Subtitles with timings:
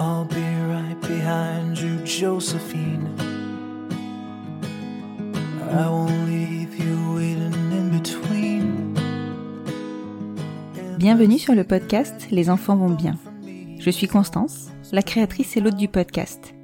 [0.00, 0.36] I'll be
[0.70, 3.08] right behind you, Josephine.
[5.72, 8.94] I won't leave you waiting in between.
[10.98, 13.16] Bienvenue sur le podcast Les enfants vont bien.
[13.80, 16.54] Je suis Constance, la créatrice et l'hôte du podcast.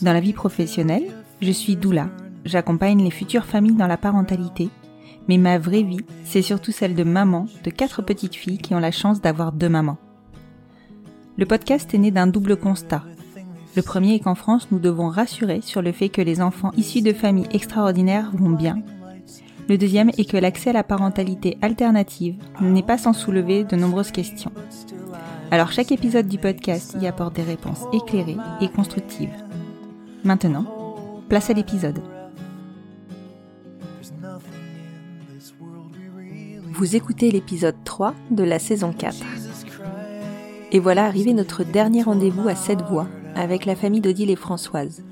[0.00, 2.08] Dans la vie professionnelle, je suis doula.
[2.44, 4.70] J'accompagne les futures familles dans la parentalité.
[5.28, 8.80] Mais ma vraie vie, c'est surtout celle de maman de quatre petites filles qui ont
[8.80, 9.98] la chance d'avoir deux mamans.
[11.38, 13.02] Le podcast est né d'un double constat.
[13.74, 17.00] Le premier est qu'en France, nous devons rassurer sur le fait que les enfants issus
[17.00, 18.82] de familles extraordinaires vont bien.
[19.68, 24.10] Le deuxième est que l'accès à la parentalité alternative n'est pas sans soulever de nombreuses
[24.10, 24.52] questions.
[25.50, 29.32] Alors chaque épisode du podcast y apporte des réponses éclairées et constructives.
[30.24, 30.66] Maintenant,
[31.30, 32.02] place à l'épisode.
[36.72, 39.16] Vous écoutez l'épisode 3 de la saison 4.
[40.74, 45.04] Et voilà arrivé notre dernier rendez-vous à sept voix avec la famille d'Odile et Françoise.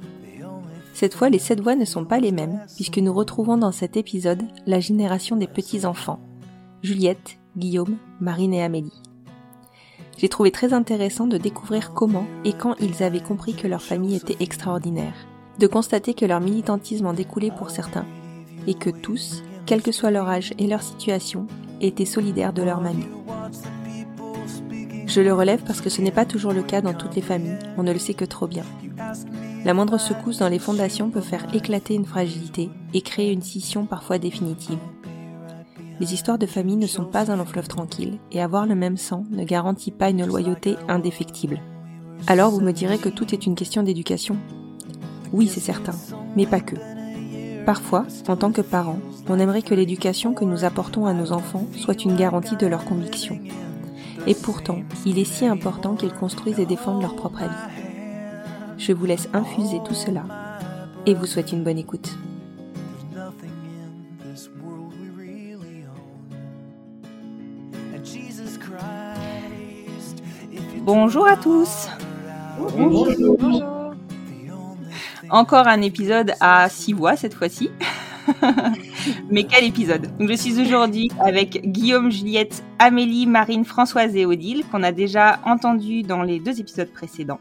[0.95, 3.99] Cette fois, les sept voix ne sont pas les mêmes, puisque nous retrouvons dans cet
[3.99, 6.19] épisode la génération des petits-enfants.
[6.83, 9.03] Juliette, Guillaume, Marine et Amélie.
[10.17, 14.17] J'ai trouvé très intéressant de découvrir comment et quand ils avaient compris que leur famille
[14.17, 15.15] était extraordinaire,
[15.59, 18.07] de constater que leur militantisme en découlait pour certains,
[18.67, 21.47] et que tous, quel que soit leur âge et leur situation,
[21.83, 23.09] étaient solidaires de leur mamie.
[25.11, 27.59] Je le relève parce que ce n'est pas toujours le cas dans toutes les familles,
[27.77, 28.63] on ne le sait que trop bien.
[29.65, 33.87] La moindre secousse dans les fondations peut faire éclater une fragilité et créer une scission
[33.87, 34.79] parfois définitive.
[35.99, 39.25] Les histoires de famille ne sont pas un long tranquille et avoir le même sang
[39.33, 41.61] ne garantit pas une loyauté indéfectible.
[42.29, 44.37] Alors vous me direz que tout est une question d'éducation.
[45.33, 45.95] Oui, c'est certain,
[46.37, 46.77] mais pas que.
[47.67, 51.67] Parfois, en tant que parents, on aimerait que l'éducation que nous apportons à nos enfants
[51.77, 53.41] soit une garantie de leur conviction.
[54.27, 57.55] Et pourtant, il est si important qu'ils construisent et défendent leur propre avis.
[58.79, 60.25] Je vous laisse infuser tout cela
[61.07, 62.17] et vous souhaite une bonne écoute.
[70.83, 71.89] Bonjour à tous.
[75.31, 77.71] Encore un épisode à six voix cette fois-ci.
[79.31, 80.09] Mais quel épisode?
[80.19, 86.03] Je suis aujourd'hui avec Guillaume, Juliette, Amélie, Marine, Françoise et Odile, qu'on a déjà entendu
[86.03, 87.41] dans les deux épisodes précédents,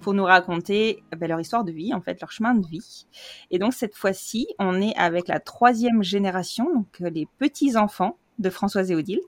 [0.00, 3.06] pour nous raconter ben, leur histoire de vie, en fait, leur chemin de vie.
[3.50, 8.50] Et donc cette fois-ci, on est avec la troisième génération, donc euh, les petits-enfants de
[8.50, 9.20] Françoise et Odile,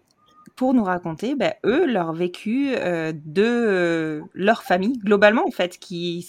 [0.57, 5.79] pour nous raconter, ben, eux, leur vécu euh, de euh, leur famille, globalement, en fait,
[5.79, 6.27] qui,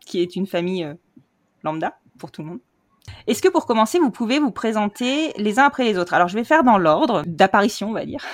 [0.00, 0.88] qui est une famille
[1.62, 2.60] lambda pour tout le monde.
[3.26, 6.14] Est-ce que pour commencer, vous pouvez vous présenter les uns après les autres?
[6.14, 8.24] Alors, je vais faire dans l'ordre d'apparition, on va dire.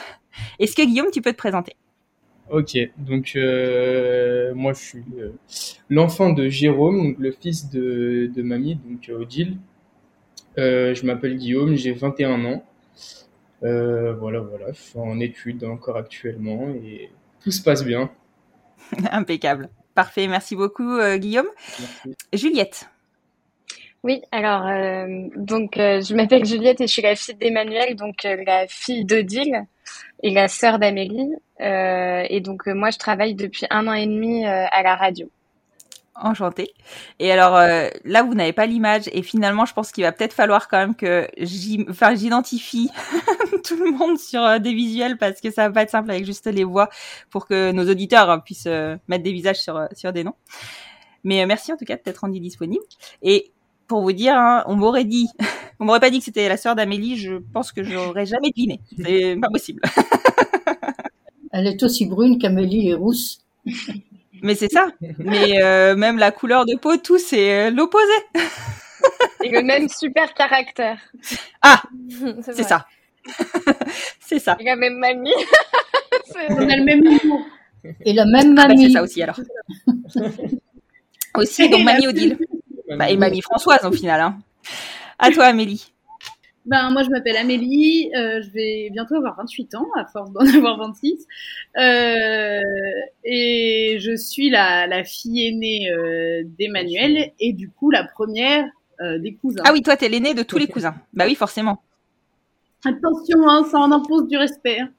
[0.58, 1.76] Est-ce que Guillaume, tu peux te présenter?
[2.50, 5.30] Ok, donc euh, moi je suis euh,
[5.88, 9.56] l'enfant de Jérôme, donc le fils de, de mamie, donc Odile.
[10.58, 12.64] Euh, je m'appelle Guillaume, j'ai 21 ans.
[13.62, 17.10] voilà, voilà, je suis en études encore actuellement et
[17.40, 18.10] tout se passe bien.
[19.12, 19.68] Impeccable.
[19.94, 21.48] Parfait, merci beaucoup Guillaume.
[22.32, 22.89] Juliette.
[24.02, 28.24] Oui, alors euh, donc euh, je m'appelle Juliette et je suis la fille d'Emmanuel, donc
[28.24, 29.66] euh, la fille d'Odile
[30.22, 31.34] et la sœur d'Amélie.
[31.58, 35.30] et donc moi je travaille depuis un an et demi à la radio.
[36.14, 36.72] Enchantée.
[37.18, 37.54] Et alors
[38.04, 40.94] là vous n'avez pas l'image et finalement je pense qu'il va peut-être falloir quand même
[40.94, 42.90] que j'identifie
[43.64, 46.46] tout le monde sur des visuels parce que ça va pas être simple avec juste
[46.46, 46.88] les voix
[47.30, 48.68] pour que nos auditeurs puissent
[49.08, 50.36] mettre des visages sur sur des noms.
[51.24, 52.84] Mais merci en tout cas de t'être rendu disponible.
[53.22, 53.52] Et
[53.90, 55.28] pour vous dire, hein, on m'aurait dit,
[55.80, 58.80] on m'aurait pas dit que c'était la sœur d'Amélie, je pense que j'aurais jamais deviné.
[59.02, 59.82] C'est pas possible.
[61.52, 63.40] Elle est aussi brune qu'Amélie est rousse.
[64.42, 64.86] Mais c'est ça.
[65.18, 68.04] Mais euh, même la couleur de peau, tout, c'est euh, l'opposé.
[69.42, 70.98] Et le même super caractère.
[71.62, 71.82] Ah,
[72.42, 72.86] C'est ça.
[74.20, 74.56] c'est ça.
[74.60, 75.34] Et la même mamie.
[76.50, 77.44] On a le même humour.
[78.04, 78.86] Et la même Ah bah, mamie.
[78.86, 79.40] c'est ça aussi alors.
[81.34, 82.38] aussi, donc mamie Odile.
[82.96, 84.20] Bah, et mamie Françoise au final.
[84.20, 84.38] Hein.
[85.18, 85.92] À toi Amélie.
[86.66, 88.10] Ben, moi, je m'appelle Amélie.
[88.14, 91.26] euh, je vais bientôt avoir 28 ans, à force d'en avoir 26.
[91.78, 92.60] Euh,
[93.24, 98.66] et je suis la, la fille aînée euh, d'Emmanuel et du coup la première
[99.00, 99.62] euh, des cousins.
[99.64, 100.94] Ah oui, toi t'es l'aîné de tous les cousins.
[101.14, 101.82] Bah oui, forcément.
[102.84, 104.80] Attention, hein, ça en impose du respect.
[104.80, 104.90] hein.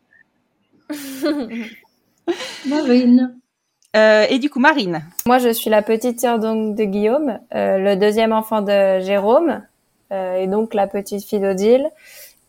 [2.66, 3.40] Marine.
[3.96, 5.02] Euh, et du coup Marine.
[5.26, 9.62] Moi, je suis la petite sœur donc de Guillaume, euh, le deuxième enfant de Jérôme,
[10.14, 11.90] euh, et donc la petite fille d'Odile.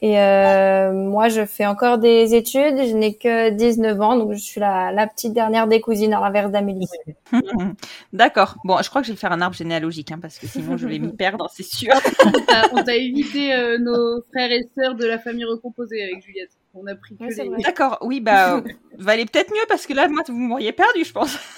[0.05, 2.77] Et euh, moi, je fais encore des études.
[2.89, 6.21] Je n'ai que 19 ans, donc je suis la, la petite dernière des cousines à
[6.21, 6.89] l'inverse d'Amélie.
[8.13, 8.57] D'accord.
[8.65, 10.89] Bon, je crois que je vais faire un arbre généalogique hein, parce que sinon je
[10.89, 11.93] vais m'y perdre, c'est sûr.
[12.27, 16.25] On t'a- On t'a évité euh, nos frères et sœurs de la famille recomposée avec
[16.25, 16.51] Juliette.
[16.75, 17.63] On a pris que les...
[17.65, 17.99] D'accord.
[18.01, 18.63] Oui, bah euh,
[18.99, 21.39] valait peut-être mieux parce que là, moi, vous m'auriez perdu, je pense.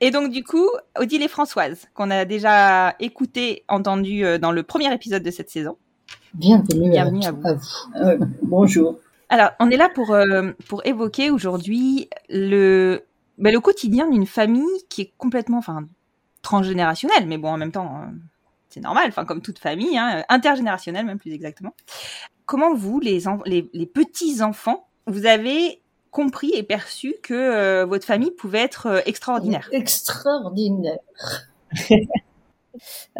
[0.00, 0.68] Et donc, du coup,
[0.98, 5.50] Odile et Françoise, qu'on a déjà écouté, entendu euh, dans le premier épisode de cette
[5.50, 5.78] saison.
[6.34, 7.46] Bienvenue, Bienvenue à, à vous.
[7.46, 7.62] à vous.
[7.96, 8.98] Euh, bonjour.
[9.28, 13.02] Alors, on est là pour, euh, pour évoquer aujourd'hui le,
[13.38, 15.86] bah, le quotidien d'une famille qui est complètement enfin,
[16.42, 18.12] transgénérationnelle, mais bon, en même temps, euh,
[18.68, 21.74] c'est normal, enfin, comme toute famille, hein, intergénérationnelle même plus exactement.
[22.46, 28.30] Comment vous, les, les, les petits-enfants, vous avez compris et perçu que euh, votre famille
[28.30, 29.68] pouvait être euh, extraordinaire?
[29.72, 30.98] Extraordinaire.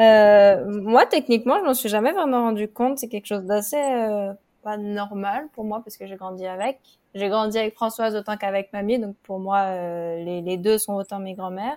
[0.00, 2.98] Euh, moi, techniquement, je m'en suis jamais vraiment rendu compte.
[2.98, 4.32] C'est quelque chose d'assez euh,
[4.64, 6.80] pas normal pour moi parce que j'ai grandi avec.
[7.14, 10.94] J'ai grandi avec Françoise autant qu'avec mamie, donc pour moi, euh, les, les deux sont
[10.94, 11.76] autant mes grands-mères.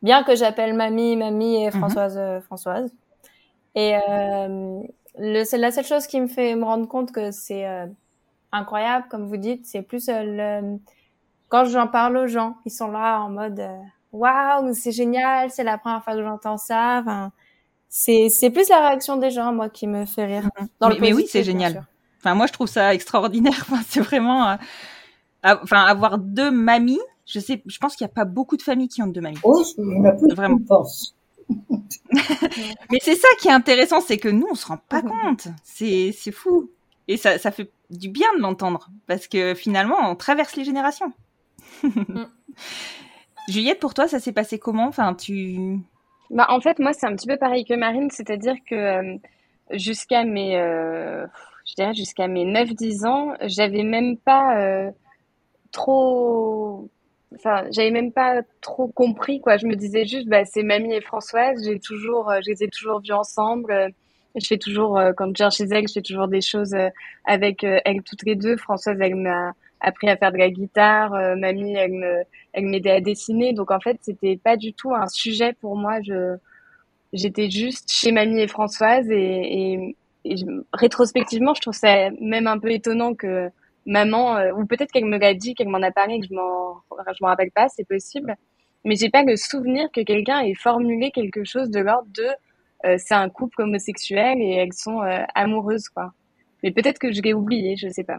[0.00, 2.90] Bien que j'appelle mamie, mamie et Françoise, euh, Françoise.
[3.74, 4.80] Et euh,
[5.18, 7.86] c'est la seule chose qui me fait me rendre compte que c'est euh,
[8.52, 10.22] incroyable, comme vous dites, c'est plus euh,
[10.62, 10.78] le,
[11.48, 13.76] quand j'en parle aux gens, ils sont là en mode euh,
[14.12, 17.00] waouh, c'est génial, c'est la première fois que j'entends ça.
[17.00, 17.32] Enfin,
[17.88, 20.48] c'est c'est plus la réaction des gens moi qui me fait rire.
[20.80, 21.86] Dans le mais, oui, c'est génial.
[22.20, 23.52] Enfin, moi, je trouve ça extraordinaire.
[23.70, 24.56] Enfin, c'est vraiment, euh,
[25.42, 27.00] enfin, avoir deux mamies.
[27.26, 29.38] Je sais, je pense qu'il n'y a pas beaucoup de familles qui ont deux mamies.
[29.42, 30.58] Oh, il y en a plus Vraiment.
[30.66, 31.14] pense.
[32.90, 35.10] Mais c'est ça qui est intéressant, c'est que nous, on se rend pas Mhm.
[35.10, 35.48] compte.
[35.64, 36.70] C'est, c'est fou.
[37.08, 38.90] Et ça, ça fait du bien de l'entendre.
[39.06, 41.12] Parce que finalement, on traverse les générations.
[43.48, 44.86] Juliette, pour toi, ça s'est passé comment?
[44.86, 45.78] Enfin, tu.
[46.30, 49.16] Bah, en fait, moi, c'est un petit peu pareil que Marine, c'est-à-dire que euh,
[49.72, 51.26] jusqu'à mes, euh,
[51.66, 54.90] je dirais jusqu'à mes 9-10 ans, j'avais même pas euh,
[55.72, 56.90] trop,
[57.34, 59.56] enfin, j'avais même pas trop compris, quoi.
[59.56, 62.68] Je me disais juste, bah, c'est mamie et Françoise, j'ai toujours, euh, je les ai
[62.68, 63.90] toujours vues ensemble.
[64.36, 66.88] je fais toujours, euh, quand je viens chez elle, je fais toujours des choses euh,
[67.24, 68.56] avec elles toutes les deux.
[68.56, 71.12] Françoise, elle m'a appris à faire de la guitare.
[71.36, 72.22] mamie, elle me,
[72.52, 73.52] elle m'aidait à dessiner.
[73.52, 76.00] Donc en fait, c'était pas du tout un sujet pour moi.
[76.02, 76.36] Je,
[77.12, 80.34] j'étais juste chez mamie et Françoise et, et, et
[80.72, 83.50] rétrospectivement, je trouve ça même un peu étonnant que
[83.88, 86.82] maman, euh, ou peut-être qu'elle me l'a dit, qu'elle m'en a parlé, que je m'en,
[87.08, 88.36] je m'en rappelle pas, c'est possible.
[88.84, 92.28] Mais j'ai pas le souvenir que quelqu'un ait formulé quelque chose de l'ordre de
[92.84, 96.12] euh, c'est un couple homosexuel et elles sont euh, amoureuses, quoi.
[96.62, 98.18] Mais peut-être que je l'ai oublié, je sais pas.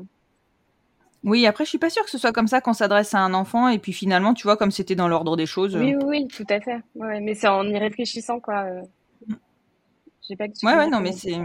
[1.24, 3.34] Oui, après, je suis pas sûre que ce soit comme ça qu'on s'adresse à un
[3.34, 3.68] enfant.
[3.68, 5.76] Et puis finalement, tu vois, comme c'était dans l'ordre des choses.
[5.76, 6.78] Oui, oui, oui, tout à fait.
[6.96, 8.64] Ouais, mais c'est en y réfléchissant, quoi.
[8.64, 8.82] euh,
[10.28, 11.32] J'ai pas de Ouais, ouais, non, mais c'est.
[11.32, 11.42] ça.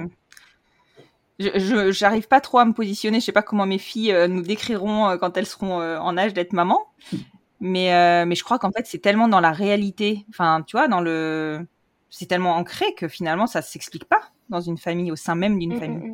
[1.39, 3.19] Je, j'arrive pas trop à me positionner.
[3.21, 6.17] Je sais pas comment mes filles euh, nous décriront euh, quand elles seront euh, en
[6.17, 6.87] âge d'être maman.
[7.61, 10.27] Mais, mais je crois qu'en fait, c'est tellement dans la réalité.
[10.29, 11.67] Enfin, tu vois, dans le.
[12.11, 15.77] C'est tellement ancré que finalement, ça s'explique pas dans une famille, au sein même d'une
[15.77, 16.13] Mm, famille.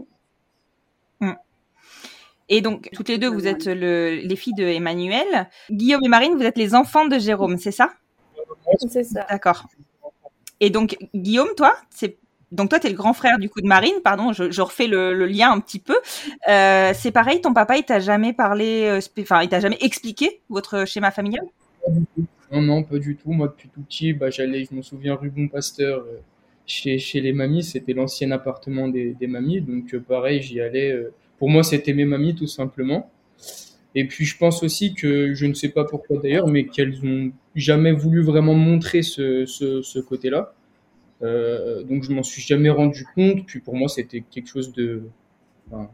[1.21, 1.33] mm,
[2.51, 5.49] Et donc, toutes les deux, vous êtes le, les filles de Emmanuel.
[5.73, 7.95] Guillaume et Marine, vous êtes les enfants de Jérôme, c'est ça?
[8.89, 9.27] C'est ça.
[9.29, 9.65] D'accord.
[10.61, 12.19] Et donc, Guillaume, toi, c'est
[12.53, 13.95] donc toi, t'es le grand frère du coup de Marine.
[14.03, 15.97] Pardon, je, refais le, lien un petit peu.
[16.49, 20.41] Euh, c'est pareil, ton papa, il t'a jamais parlé, euh, enfin, il t'a jamais expliqué
[20.49, 21.45] votre schéma familial?
[22.53, 23.33] Non, non, pas du tout.
[23.33, 26.19] Moi, depuis tout petit, bah, j'allais, je me souviens, rue Bon Pasteur, euh,
[26.67, 27.63] chez, chez les mamies.
[27.63, 29.61] C'était l'ancien appartement des, mamies.
[29.61, 31.07] Donc, pareil, j'y allais.
[31.39, 33.11] pour moi, c'était mes mamies, tout simplement.
[33.95, 37.31] Et puis, je pense aussi que, je ne sais pas pourquoi d'ailleurs, mais qu'elles ont
[37.55, 40.53] jamais voulu vraiment montrer ce côté-là.
[41.23, 43.47] Euh, donc, je m'en suis jamais rendu compte.
[43.47, 45.03] Puis, pour moi, c'était quelque chose de,
[45.71, 45.91] enfin,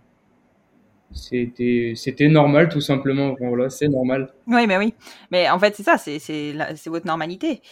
[1.13, 3.35] c'était c'était normal tout simplement.
[3.39, 4.33] Voilà, c'est normal.
[4.47, 4.95] Oui, mais oui.
[5.31, 7.63] Mais en fait, c'est ça, c'est c'est la- c'est votre normalité.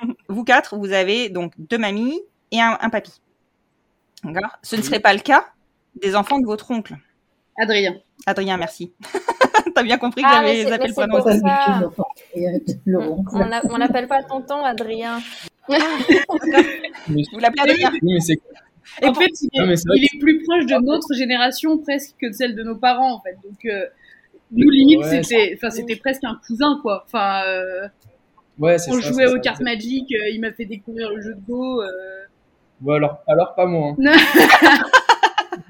[0.28, 3.12] Vous quatre, vous avez donc deux mamies et un, un papy.
[4.24, 4.58] D'accord?
[4.62, 5.46] Ce ne serait pas le cas
[6.02, 6.94] des enfants de votre oncle?
[7.60, 7.96] Adrien.
[8.26, 8.92] Adrien, merci.
[9.74, 11.16] T'as bien compris que Ah, j'avais mais c'est- zappé mais le c'est prénom.
[11.16, 12.04] pour Pas
[12.86, 13.24] Laurent.
[13.70, 15.18] On l'appelle pas tonton Adrien.
[15.68, 18.38] Vous l'appelez Adrien oui, mais c'est
[19.02, 22.32] Et en fait, il est, Non, il plus proche de notre génération presque que de
[22.32, 23.36] celle de nos parents, en fait.
[23.42, 23.86] Donc, euh,
[24.52, 27.02] nous, limite, Ouais, c'était, enfin, c'était presque un cousin, quoi.
[27.06, 27.88] Enfin, euh,
[28.58, 31.20] ouais, c'est on ça, jouait aux ça, cartes Magic, euh, il m'a fait découvrir le
[31.22, 31.82] jeu de Go.
[31.82, 31.88] euh.
[32.80, 33.94] Bon, alors, alors pas moi.
[33.98, 34.12] Non.
[34.12, 34.84] hein.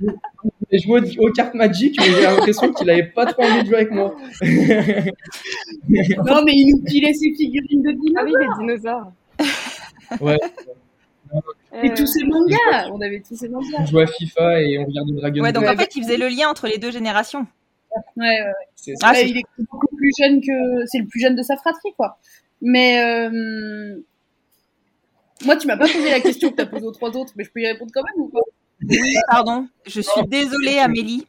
[0.74, 3.66] J'ai joué aux, aux cartes Magic, mais j'ai l'impression qu'il avait pas trop envie de
[3.66, 4.16] jouer avec moi.
[6.26, 8.18] Non, mais il nous pilait ses figurines de dinosaures.
[8.18, 9.12] Ah oui, les dinosaures.
[10.20, 10.38] Ouais,
[11.82, 12.90] Et Euh, tous ces mangas.
[12.92, 13.66] On avait tous ces mangas.
[13.80, 15.74] on jouait à FIFA et on regardait Dragon Ouais, donc Ball.
[15.74, 17.46] en fait, il faisait le lien entre les deux générations.
[18.16, 18.52] Ouais, ouais.
[18.74, 19.08] C'est ça.
[19.14, 20.86] Ah, il est beaucoup plus jeune que.
[20.86, 22.18] C'est le plus jeune de sa fratrie, quoi.
[22.60, 23.00] Mais.
[23.04, 23.96] euh,
[25.44, 27.50] Moi, tu m'as pas posé la question que t'as posée aux trois autres, mais je
[27.50, 28.40] peux y répondre quand même ou pas?
[29.28, 29.68] Pardon.
[29.86, 31.26] Je suis désolée, Amélie.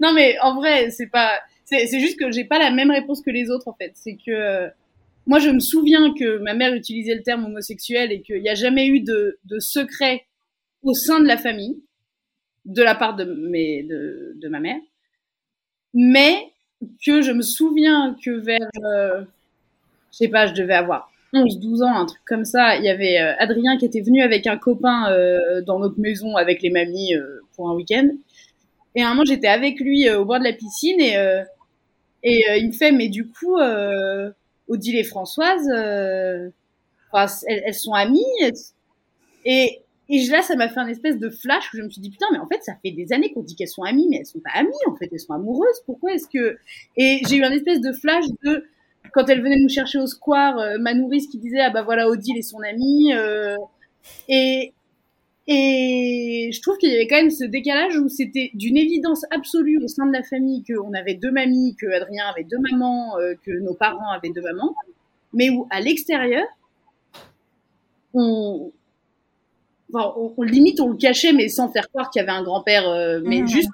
[0.00, 1.40] Non, mais en vrai, c'est pas.
[1.64, 3.92] C'est juste que j'ai pas la même réponse que les autres, en fait.
[3.94, 4.30] C'est que.
[4.30, 4.68] euh,
[5.26, 8.54] Moi, je me souviens que ma mère utilisait le terme homosexuel et qu'il n'y a
[8.54, 10.26] jamais eu de, de secret
[10.82, 11.80] au sein de la famille,
[12.64, 14.80] de la part de, mes, de, de ma mère.
[15.94, 16.52] Mais
[17.06, 18.58] que je me souviens que vers.
[18.84, 19.22] euh,
[20.10, 22.76] je sais pas, je devais avoir 11, 12 ans, un truc comme ça.
[22.76, 26.36] Il y avait euh, Adrien qui était venu avec un copain euh, dans notre maison
[26.36, 28.08] avec les mamies euh, pour un week-end.
[28.94, 31.16] Et à un moment, j'étais avec lui au bord de la piscine et,
[32.22, 33.56] et il me fait, mais du coup,
[34.68, 35.66] Odile et Françoise,
[37.46, 38.20] elles, sont amies.
[39.46, 42.10] Et, et là, ça m'a fait un espèce de flash où je me suis dit,
[42.10, 44.26] putain, mais en fait, ça fait des années qu'on dit qu'elles sont amies, mais elles
[44.26, 45.80] sont pas amies, en fait, elles sont amoureuses.
[45.86, 46.58] Pourquoi est-ce que...
[46.98, 48.66] Et j'ai eu un espèce de flash de,
[49.12, 52.08] quand elle venait nous chercher au square, euh, ma nourrice qui disait, ah bah voilà,
[52.08, 53.12] Odile et son amie.
[53.14, 53.56] euh,
[54.28, 54.72] et,
[55.48, 59.78] et je trouve qu'il y avait quand même ce décalage où c'était d'une évidence absolue
[59.82, 63.34] au sein de la famille qu'on avait deux mamies, que Adrien avait deux mamans, euh,
[63.44, 64.74] que nos parents avaient deux mamans,
[65.34, 66.44] mais où à l'extérieur,
[68.14, 68.70] on,
[69.92, 72.42] enfin, on, on- limite on le cachait, mais sans faire croire qu'il y avait un
[72.44, 73.48] grand-père, euh, mais Mhm.
[73.48, 73.68] juste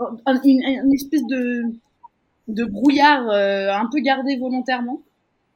[0.00, 1.62] un- une, une espèce de,
[2.48, 5.02] de brouillard euh, un peu gardé volontairement.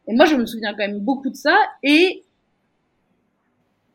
[0.06, 1.56] Et moi, je me souviens quand même beaucoup de ça.
[1.82, 2.22] Et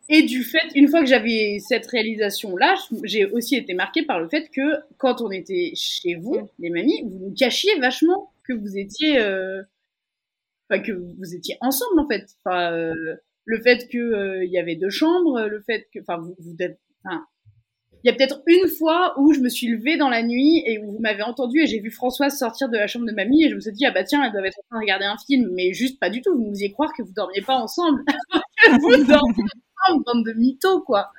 [0.09, 4.29] et du fait, une fois que j'avais cette réalisation-là, j'ai aussi été marquée par le
[4.29, 4.61] fait que
[4.97, 9.61] quand on était chez vous, les mamies, vous nous cachiez vachement que vous étiez, euh,
[10.69, 12.25] enfin que vous étiez ensemble en fait.
[12.45, 16.17] Enfin, euh, le fait que euh, il y avait deux chambres, le fait que, enfin,
[16.19, 17.25] vous, vous êtes, enfin,
[18.03, 20.79] il y a peut-être une fois où je me suis levée dans la nuit et
[20.79, 23.49] où vous m'avez entendu et j'ai vu Françoise sortir de la chambre de mamie et
[23.49, 25.17] je me suis dit ah bah tiens elle doit être en train de regarder un
[25.25, 25.49] film.
[25.53, 26.33] Mais juste pas du tout.
[26.35, 28.03] Vous nous faisiez croire que vous dormiez pas ensemble.
[28.81, 29.43] Vous dormiez
[29.87, 31.11] ensemble bande de mythos quoi.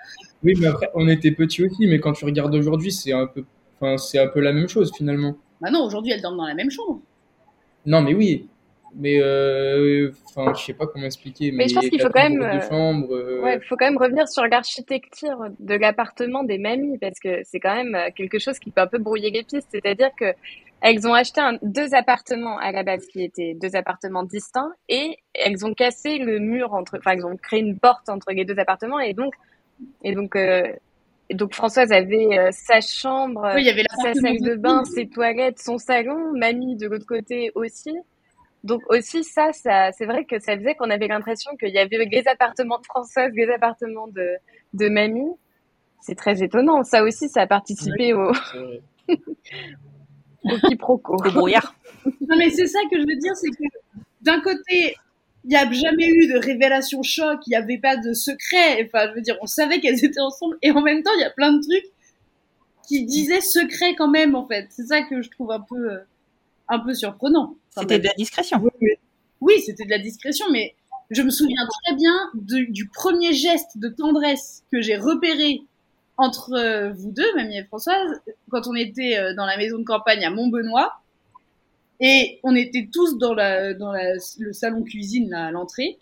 [0.42, 3.44] Oui, mais après, on était petits aussi, mais quand tu regardes aujourd'hui, c'est un peu,
[3.80, 5.36] enfin, c'est un peu la même chose finalement.
[5.60, 7.00] bah non aujourd'hui elles dorment dans la même chambre.
[7.86, 8.48] Non, mais oui.
[8.94, 11.50] Mais, euh, enfin, je sais pas comment expliquer.
[11.52, 13.14] Mais, Mais je pense qu'il faut quand même, euh, chambre.
[13.14, 17.40] euh, Ouais, il faut quand même revenir sur l'architecture de l'appartement des mamies parce que
[17.44, 19.68] c'est quand même euh, quelque chose qui peut un peu brouiller les pistes.
[19.70, 20.32] C'est-à-dire que
[20.80, 25.16] elles ont acheté un- deux appartements à la base qui étaient deux appartements distincts et
[25.34, 28.58] elles ont cassé le mur entre, enfin, elles ont créé une porte entre les deux
[28.58, 29.34] appartements et donc,
[30.04, 30.62] et donc, euh,
[31.30, 34.84] et donc Françoise avait euh, sa chambre, oui il y avait sa salle de bain,
[34.84, 37.92] ses toilettes, son salon, mamie de l'autre côté aussi.
[38.64, 42.04] Donc aussi ça, ça c'est vrai que ça faisait qu'on avait l'impression qu'il y avait
[42.04, 44.36] les appartements de Françoise, les appartements de,
[44.74, 45.32] de mamie.
[46.00, 46.84] C'est très étonnant.
[46.84, 48.32] Ça aussi, ça a participé au,
[49.08, 51.14] au quiproquo.
[51.14, 51.74] Au brouillard.
[52.04, 53.64] non mais c'est ça que je veux dire c'est que
[54.22, 54.96] d'un côté
[55.44, 58.84] il n'y a jamais eu de révélation choc, il n'y avait pas de secret.
[58.84, 60.58] Enfin, je veux dire, on savait qu'elles étaient ensemble.
[60.62, 61.86] Et en même temps, il y a plein de trucs
[62.86, 64.66] qui disaient secret quand même, en fait.
[64.70, 65.98] C'est ça que je trouve un peu, euh,
[66.68, 67.54] un peu surprenant.
[67.80, 68.02] C'était même.
[68.02, 68.62] de la discrétion.
[69.40, 70.74] Oui, c'était de la discrétion, mais
[71.10, 75.62] je me souviens très bien de- du premier geste de tendresse que j'ai repéré
[76.16, 78.20] entre euh, vous deux, mamie et Françoise,
[78.50, 81.00] quand on était euh, dans la maison de campagne à Montbenoît.
[82.00, 85.98] Et on était tous dans, la, dans la, le salon cuisine, là, à l'entrée.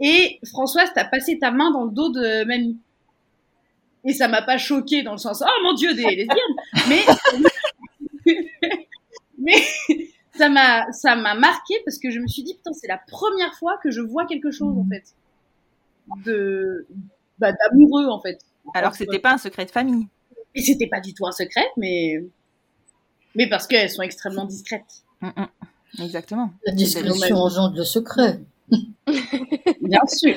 [0.00, 2.78] Et Françoise, t'as passé ta main dans le dos de mamie.
[4.04, 6.56] Et ça m'a pas choqué dans le sens, oh mon dieu, des lesbiennes.
[6.88, 7.04] Mais,
[9.38, 9.62] mais
[10.36, 13.54] ça m'a, ça m'a marqué parce que je me suis dit, putain, c'est la première
[13.54, 15.04] fois que je vois quelque chose, en fait.
[16.24, 16.86] De,
[17.38, 18.38] bah, d'amoureux, en fait.
[18.74, 20.08] Alors que c'était pas un secret de famille.
[20.54, 22.24] Et c'était pas du tout un secret, mais,
[23.34, 25.04] Mais parce qu'elles sont extrêmement discrètes.
[25.20, 26.02] Mm, mm.
[26.02, 26.52] Exactement.
[26.66, 28.40] La discrétion engendre le secret.
[29.80, 30.34] Bien sûr.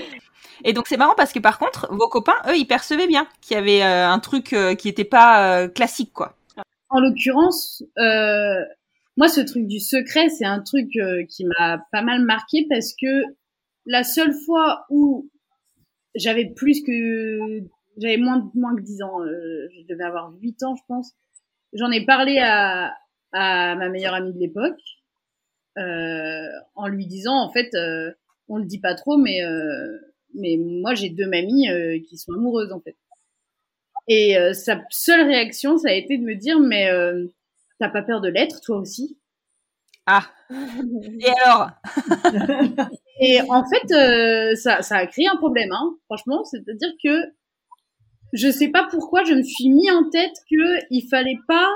[0.64, 3.56] Et donc c'est marrant parce que par contre, vos copains, eux, ils percevaient bien qu'il
[3.56, 6.36] y avait euh, un truc euh, qui était pas euh, classique, quoi.
[6.90, 8.56] En l'occurrence, euh,
[9.18, 12.94] moi, ce truc du secret, c'est un truc euh, qui m'a pas mal marqué parce
[12.94, 13.24] que
[13.88, 15.30] la seule fois où
[16.16, 17.64] j'avais plus que
[17.98, 21.14] j'avais moins moins que 10 ans, euh, je devais avoir 8 ans, je pense.
[21.74, 22.94] J'en ai parlé à
[23.34, 24.80] à ma meilleure amie de l'époque
[25.78, 28.12] euh, en lui disant en fait euh,
[28.48, 29.40] on le dit pas trop mais
[30.34, 31.68] mais moi j'ai deux mamies
[32.08, 32.96] qui sont amoureuses en fait.
[34.08, 36.90] Et sa seule réaction ça a été de me dire mais
[37.80, 39.18] t'as pas peur de l'être toi aussi?
[40.06, 40.24] Ah.
[40.50, 41.70] Et alors?
[43.20, 46.44] Et en fait, euh, ça, ça a créé un problème, hein, franchement.
[46.44, 47.34] C'est-à-dire que
[48.34, 51.68] je sais pas pourquoi je me suis mis en tête que il fallait pas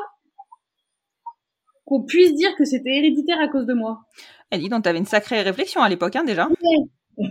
[1.85, 4.01] qu'on puisse dire que c'était héréditaire à cause de moi.
[4.49, 6.47] Elle dit donc t'avais une sacrée réflexion à l'époque, hein, déjà.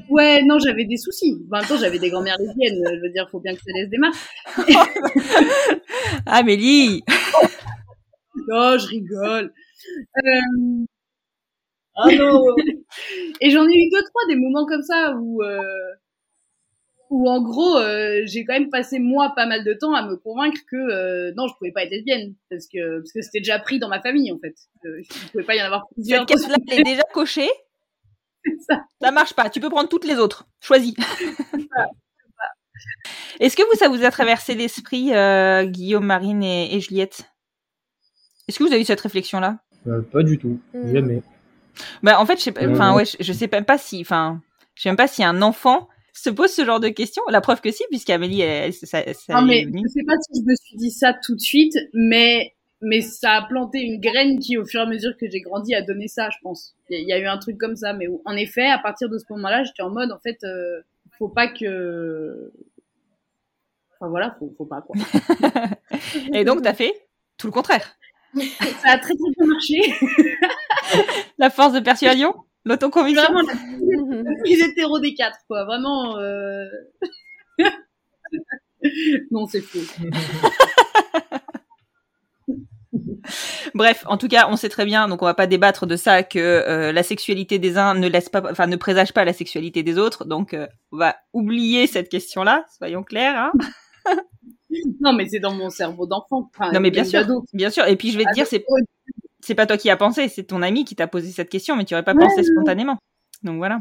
[0.09, 1.37] Ouais, non, j'avais des soucis.
[1.51, 2.83] En même temps, j'avais des grand-mères lesbiennes.
[2.85, 4.17] Je veux dire, faut bien que ça laisse des marques.
[6.27, 7.03] Amélie
[8.37, 9.53] Oh, je rigole.
[10.25, 10.85] Euh,
[11.97, 12.45] Ah non
[13.41, 15.61] Et j'en ai eu deux trois des moments comme ça où euh,
[17.11, 20.17] où en gros euh, j'ai quand même passé moi pas mal de temps à me
[20.17, 23.59] convaincre que euh, non je pouvais pas être lesbienne parce que parce que c'était déjà
[23.59, 24.55] pris dans ma famille en fait.
[24.85, 26.21] Euh, il pouvait pas y en avoir plusieurs.
[26.21, 27.51] Cette case-là, elle est déjà cochée.
[28.69, 28.85] ça.
[29.03, 29.51] Ça marche pas.
[29.51, 30.47] Tu peux prendre toutes les autres.
[30.61, 30.95] Choisis.
[33.41, 37.25] Est-ce que vous, ça vous a traversé l'esprit, euh, Guillaume, Marine et, et Juliette?
[38.51, 40.93] Est-ce que vous avez eu cette réflexion-là Euh, pas du tout, Mm.
[40.93, 41.23] jamais.
[42.03, 42.97] Bah, en fait, je sais enfin, non.
[42.97, 44.43] ouais, je, je sais même pas si, enfin,
[44.75, 47.23] je sais même pas si un enfant se pose ce genre de questions.
[47.31, 49.83] La preuve que si, puisqu'Amélie, elle, elle- ça, ça Non mais est venu.
[49.85, 52.53] je sais pas si je me suis dit ça tout de suite, mais
[52.83, 55.75] mais ça a planté une graine qui au fur et à mesure que j'ai grandi
[55.75, 56.75] a donné ça, je pense.
[56.89, 58.67] Il y, a- il y a eu un truc comme ça, mais où- en effet
[58.67, 60.81] à partir de ce moment-là j'étais en mode en fait euh,
[61.19, 62.51] faut pas que
[64.01, 64.97] Enfin voilà, faut, faut pas quoi.
[66.35, 66.93] Et donc, t'as fait
[67.37, 67.97] tout le contraire.
[68.35, 69.81] Ça a très très bien marché.
[71.39, 73.23] La force de persuasion, l'autoconviction.
[73.23, 73.55] Vraiment la
[74.23, 75.65] la plus hétéro des quatre, quoi.
[75.65, 76.17] Vraiment.
[76.19, 76.67] Euh...
[79.31, 79.81] non, c'est faux.
[83.75, 86.23] Bref, en tout cas, on sait très bien, donc on va pas débattre de ça
[86.23, 89.83] que euh, la sexualité des uns ne laisse pas, enfin ne présage pas la sexualité
[89.83, 90.25] des autres.
[90.25, 93.37] Donc, euh, on va oublier cette question-là, soyons clairs.
[93.37, 93.53] Hein
[95.01, 96.51] Non, mais c'est dans mon cerveau d'enfant.
[96.55, 97.21] Enfin, non, mais bien sûr,
[97.53, 97.87] bien sûr.
[97.87, 98.65] Et puis je vais te dire, c'est
[99.41, 101.85] c'est pas toi qui as pensé, c'est ton ami qui t'a posé cette question, mais
[101.85, 102.99] tu aurais pas pensé spontanément.
[103.43, 103.81] Donc voilà.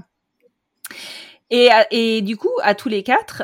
[1.49, 3.43] Et, à- et du coup, à tous les quatre,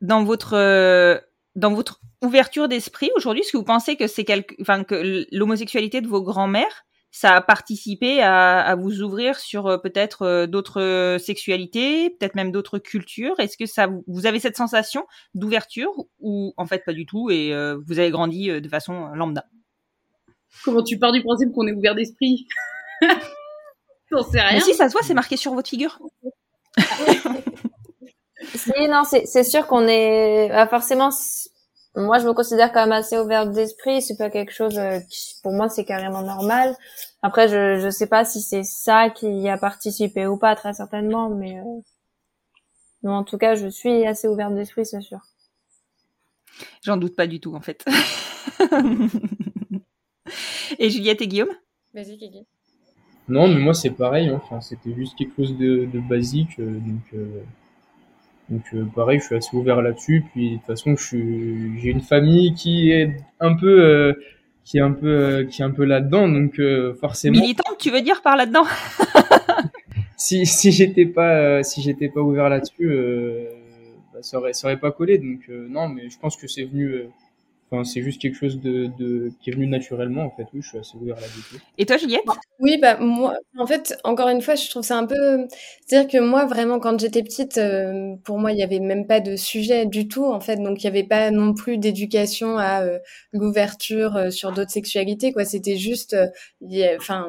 [0.00, 1.18] dans votre euh,
[1.56, 6.00] dans votre ouverture d'esprit aujourd'hui, est-ce que vous pensez que c'est quelque, enfin que l'homosexualité
[6.00, 10.80] de vos grands-mères, ça a participé à, à vous ouvrir sur euh, peut-être euh, d'autres
[10.80, 16.54] euh, sexualités, peut-être même d'autres cultures Est-ce que ça vous, avez cette sensation d'ouverture ou
[16.56, 19.44] en fait pas du tout et euh, vous avez grandi de façon lambda?
[20.64, 22.46] Comment tu pars du principe qu'on est ouvert d'esprit?
[24.10, 24.54] J'en sais rien.
[24.54, 26.00] Mais si ça se voit, c'est marqué sur votre figure.
[28.54, 31.10] Si, non, c'est c'est sûr qu'on est bah, forcément.
[31.94, 34.00] Moi, je me considère quand même assez ouverte d'esprit.
[34.00, 36.74] C'est pas quelque chose euh, qui, pour moi, c'est carrément normal.
[37.22, 41.28] Après, je je sais pas si c'est ça qui a participé ou pas, très certainement,
[41.30, 41.80] mais euh,
[43.02, 45.18] non, en tout cas, je suis assez ouverte d'esprit, c'est sûr.
[46.82, 47.84] J'en doute pas du tout en fait.
[50.78, 51.50] et Juliette et Guillaume?
[51.94, 52.46] Vas-y, Kiki.
[53.28, 54.28] Non, mais moi c'est pareil.
[54.28, 54.40] hein.
[54.42, 56.58] Enfin, c'était juste quelque chose de, de basique.
[56.58, 57.42] euh, donc, euh,
[58.52, 60.24] donc euh, pareil, je suis assez ouvert là-dessus.
[60.30, 64.12] Puis de toute façon, je suis, j'ai une famille qui est un peu, euh,
[64.64, 66.28] qui est un peu, euh, qui est un peu là-dedans.
[66.28, 68.64] Donc euh, forcément, Militante, tu veux dire par là-dedans?
[70.18, 72.94] Si si j'étais pas, si j'étais pas ouvert là-dessus,
[74.14, 75.18] bah, ça aurait, ça aurait pas collé.
[75.18, 77.08] Donc non, mais je pense que c'est venu.
[77.72, 80.44] Enfin, c'est juste quelque chose de, de qui est venu naturellement en fait.
[80.52, 81.56] Oui, je suis assez ouvert là-dessus.
[81.78, 82.20] Et toi Juliette?
[82.58, 85.46] Oui, bah moi, en fait, encore une fois, je trouve ça un peu,
[85.86, 89.20] c'est-à-dire que moi, vraiment, quand j'étais petite, euh, pour moi, il y avait même pas
[89.20, 92.82] de sujet du tout, en fait, donc il y avait pas non plus d'éducation à
[92.82, 92.98] euh,
[93.32, 95.44] l'ouverture euh, sur d'autres sexualités, quoi.
[95.44, 97.26] C'était juste, euh, enfin,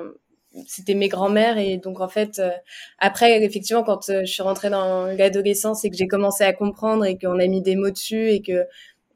[0.67, 2.51] c'était mes grands-mères et donc en fait, euh,
[2.99, 7.05] après, effectivement, quand euh, je suis rentrée dans l'adolescence et que j'ai commencé à comprendre
[7.05, 8.67] et qu'on a mis des mots dessus et que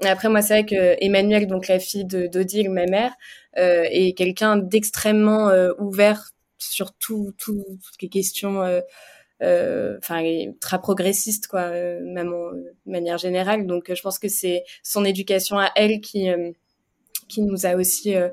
[0.03, 3.13] après moi, c'est vrai que Emmanuel, donc la fille d'Odile, ma mère
[3.57, 6.29] euh, est quelqu'un d'extrêmement euh, ouvert
[6.59, 8.81] sur tout, tout, toutes les questions, euh,
[9.43, 13.67] euh, enfin est très progressiste quoi, euh, même en- de manière générale.
[13.67, 16.51] Donc euh, je pense que c'est son éducation à elle qui euh,
[17.29, 18.29] qui nous a aussi euh,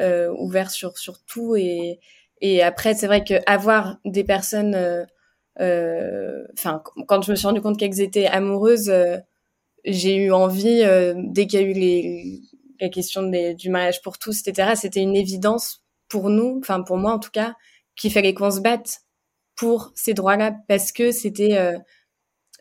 [0.00, 2.00] euh, ouvert sur sur tout et
[2.42, 4.74] et après c'est vrai que avoir des personnes
[5.58, 8.92] enfin quand je me suis rendu compte qu'elles étaient amoureuses
[9.86, 10.82] j'ai eu envie
[11.16, 12.42] dès qu'il y a eu les
[12.80, 16.96] la question des, du mariage pour tous etc c'était une évidence pour nous enfin pour
[16.98, 17.54] moi en tout cas
[17.96, 19.00] qu'il fallait qu'on se batte
[19.56, 21.78] pour ces droits-là parce que c'était euh,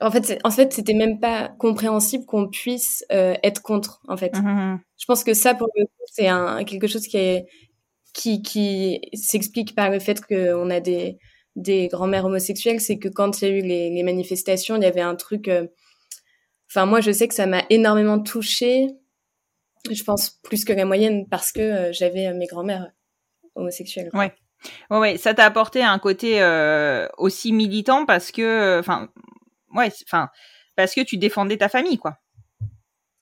[0.02, 4.36] en fait en fait c'était même pas compréhensible qu'on puisse euh, être contre en fait.
[4.38, 4.80] Mmh, mmh, mmh.
[4.98, 7.46] Je pense que ça pour le coup c'est un quelque chose qui est
[8.14, 11.18] qui qui s'explique par le fait qu'on a des
[11.56, 14.86] des grands-mères homosexuelles, c'est que quand il y a eu les, les, manifestations, il y
[14.86, 15.48] avait un truc.
[15.48, 15.68] euh,
[16.70, 18.88] Enfin, moi, je sais que ça m'a énormément touchée.
[19.92, 22.92] Je pense plus que la moyenne parce que euh, j'avais euh, mes grands-mères
[23.56, 24.10] homosexuelles.
[24.14, 24.34] Ouais.
[24.90, 29.10] Ouais, ouais, ça t'a apporté un côté euh, aussi militant parce que, enfin,
[29.76, 30.30] ouais, enfin,
[30.76, 32.18] parce que tu défendais ta famille, quoi.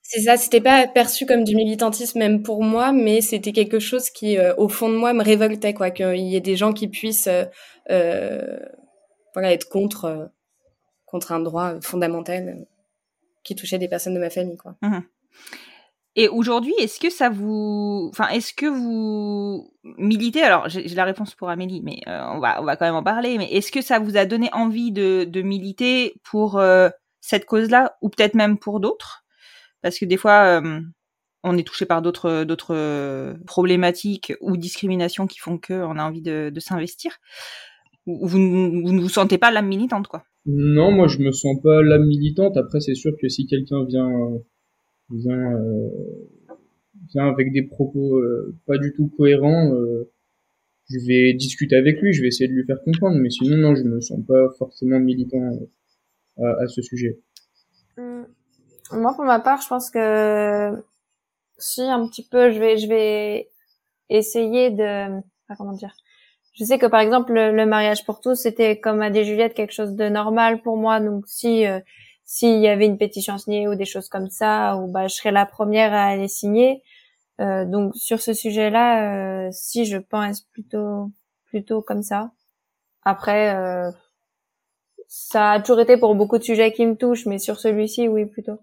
[0.05, 4.09] C'est ça, c'était pas perçu comme du militantisme même pour moi, mais c'était quelque chose
[4.09, 6.89] qui, euh, au fond de moi, me révoltait, quoi, qu'il y ait des gens qui
[6.89, 7.45] puissent, euh,
[7.89, 8.59] euh,
[9.33, 10.29] voilà, être contre,
[11.05, 12.67] contre un droit fondamental
[13.43, 14.75] qui touchait des personnes de ma famille, quoi.
[16.15, 20.43] Et aujourd'hui, est-ce que ça vous, enfin, est-ce que vous militez?
[20.43, 23.03] Alors, j'ai la réponse pour Amélie, mais euh, on va, on va quand même en
[23.03, 23.37] parler.
[23.39, 28.09] Mais est-ce que ça vous a donné envie de, militer pour euh, cette cause-là, ou
[28.09, 29.25] peut-être même pour d'autres?
[29.81, 30.81] Parce que des fois, euh,
[31.41, 36.21] on est touché par d'autres, d'autres problématiques ou discriminations qui font que on a envie
[36.21, 37.17] de s'investir.
[38.05, 41.81] Vous, vous ne vous sentez pas l'âme militante, quoi Non, moi je me sens pas
[41.81, 42.57] l'âme militante.
[42.57, 44.09] Après, c'est sûr que si quelqu'un vient
[45.09, 45.89] vient, euh,
[47.13, 50.09] vient avec des propos euh, pas du tout cohérents, euh,
[50.89, 53.75] je vais discuter avec lui, je vais essayer de lui faire comprendre, mais sinon non,
[53.75, 55.59] je me sens pas forcément militant
[56.37, 57.19] à, à ce sujet.
[57.97, 58.25] Hum.
[58.91, 60.73] Moi, pour ma part, je pense que
[61.57, 63.49] si un petit peu, je vais, je vais
[64.09, 65.95] essayer de, ah, comment dire.
[66.53, 69.53] Je sais que par exemple le, le mariage pour tous, c'était comme a dit Juliette
[69.53, 70.99] quelque chose de normal pour moi.
[70.99, 71.79] Donc si euh,
[72.25, 75.31] s'il y avait une pétition signée ou des choses comme ça, ou bah je serais
[75.31, 76.83] la première à les signer.
[77.41, 81.11] Euh, donc sur ce sujet-là, euh, si je pense plutôt
[81.45, 82.31] plutôt comme ça.
[83.03, 83.91] Après, euh,
[85.07, 88.25] ça a toujours été pour beaucoup de sujets qui me touchent, mais sur celui-ci, oui
[88.25, 88.59] plutôt.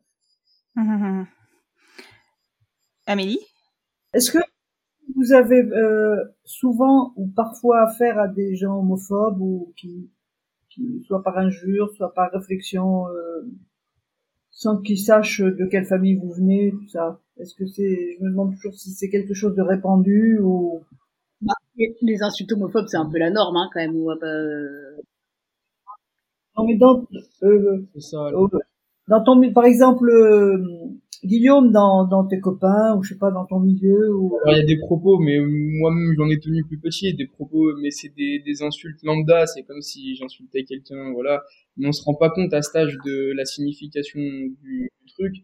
[0.77, 1.25] Mmh.
[3.07, 3.41] Amélie?
[4.15, 4.39] Est-ce que
[5.17, 10.11] vous avez euh, souvent ou parfois affaire à des gens homophobes ou qui,
[10.69, 13.43] qui soit par injure, soit par réflexion, euh,
[14.51, 18.31] sans qu'ils sachent de quelle famille vous venez, tout ça Est-ce que c'est, je me
[18.31, 20.83] demande toujours si c'est quelque chose de répandu ou
[21.41, 21.55] bah,
[22.03, 23.97] les insultes homophobes, c'est un peu la norme, hein, quand même.
[23.97, 24.27] On va pas.
[26.57, 27.07] Non mais dans,
[27.43, 28.49] euh, ça, euh,
[29.09, 30.63] dans ton, par exemple, euh,
[31.23, 34.39] Guillaume, dans, dans tes copains, ou je sais pas, dans ton milieu, ou...
[34.43, 37.77] Alors, il y a des propos, mais moi-même, j'en ai tenu plus petit, des propos,
[37.83, 41.43] mais c'est des, des insultes lambda, c'est comme si j'insultais quelqu'un, voilà.
[41.77, 45.35] Mais on se rend pas compte à cet âge de la signification du, truc.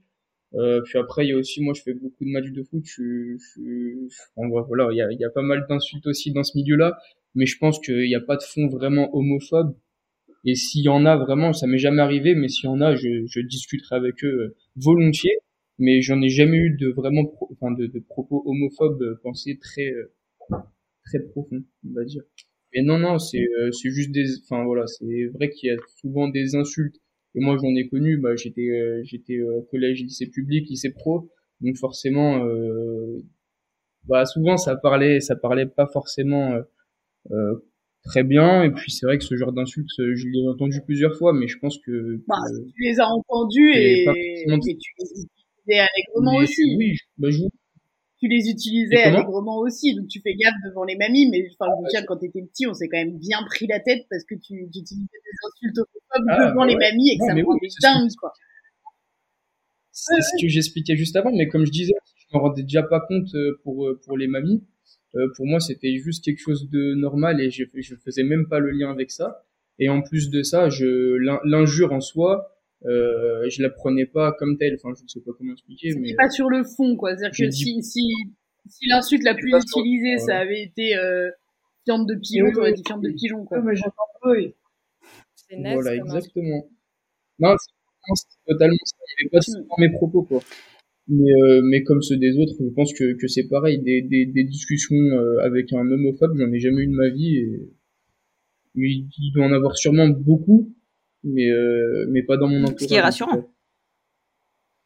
[0.55, 2.83] Euh, puis après, il y a aussi, moi, je fais beaucoup de matchs de foot,
[2.85, 6.45] je, je, en voilà, il y a, il y a pas mal d'insultes aussi dans
[6.45, 6.97] ce milieu-là,
[7.35, 9.77] mais je pense qu'il n'y a pas de fond vraiment homophobe.
[10.47, 12.95] Et s'il y en a vraiment, ça m'est jamais arrivé, mais s'il y en a,
[12.95, 15.39] je, je discuterai avec eux volontiers
[15.79, 19.59] mais j'en ai jamais eu de vraiment pro, enfin de, de, propos homophobes euh, pensés
[19.59, 20.13] très euh,
[21.05, 22.23] très profonds on va dire.
[22.75, 25.77] Mais non non c'est euh, c'est juste des enfin voilà c'est vrai qu'il y a
[26.01, 26.97] souvent des insultes.
[27.35, 29.39] Et moi j'en ai connu bah j'étais euh, j'étais
[29.71, 31.31] collège lycée public lycée pro.
[31.61, 32.47] Donc forcément
[34.05, 36.59] bah souvent ça parlait ça parlait pas forcément
[38.03, 38.63] très bien.
[38.63, 41.59] Et puis c'est vrai que ce genre d'insultes je l'ai entendu plusieurs fois mais je
[41.59, 42.37] pense que, bah,
[42.75, 45.27] tu les as entendus et, et tu les
[45.75, 46.77] allègrement aussi.
[46.77, 47.43] Oui, bah, je...
[48.19, 51.81] Tu les utilisais allègrement aussi, donc tu fais gaffe devant les mamies, mais enfin, ah,
[51.83, 52.05] ouais.
[52.07, 54.81] quand t'étais petit, on s'est quand même bien pris la tête parce que tu, tu
[54.81, 58.11] utilisais des insultes homophobes ah, devant les mamies et que non, ça me rendait dingue,
[58.19, 58.33] quoi.
[59.93, 63.01] C'est ce que j'expliquais juste avant, mais comme je disais, je me rendais déjà pas
[63.01, 64.63] compte pour, pour les mamies.
[65.17, 68.59] Euh, pour moi, c'était juste quelque chose de normal et je, je faisais même pas
[68.59, 69.45] le lien avec ça.
[69.79, 74.59] Et en plus de ça, je l'injure en soi, euh, je la prenais pas comme
[74.59, 74.75] telle.
[74.75, 75.95] Enfin, je ne sais pas comment expliquer.
[75.99, 77.17] mais pas sur le fond, quoi.
[77.17, 78.03] C'est-à-dire que si, si,
[78.69, 81.31] si l'insulte la plus utilisée, ça avait été euh,
[81.85, 83.63] fiente de pigeon, t'aurais dit fiente de pigeon, quoi.
[83.63, 84.55] mais j'entends pas, oui.
[85.51, 86.69] Voilà, exactement.
[87.39, 87.55] Non,
[88.15, 88.97] c'est totalement ça.
[89.01, 90.43] Il n'y avait pas souvent mes propos, quoi.
[91.09, 93.79] Mais, euh, mais comme ceux des autres, je pense que, que c'est pareil.
[93.79, 97.37] Des, des, des discussions euh, avec un homophobe, j'en ai jamais eu de ma vie.
[97.37, 97.73] Et...
[98.75, 100.75] Il, il doit en avoir sûrement beaucoup,
[101.27, 102.81] mais, euh, mais pas dans mon entourage.
[102.81, 103.45] Ce qui est rassurant.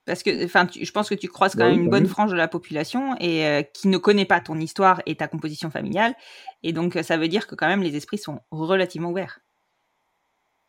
[0.06, 2.08] Parce que, enfin, tu- je pense que tu croises quand Bah même une bah bonne
[2.08, 5.70] frange de la population et euh, qui ne connaît pas ton histoire et ta composition
[5.70, 6.14] familiale.
[6.62, 9.40] Et donc, ça veut dire que quand même les esprits sont relativement ouverts.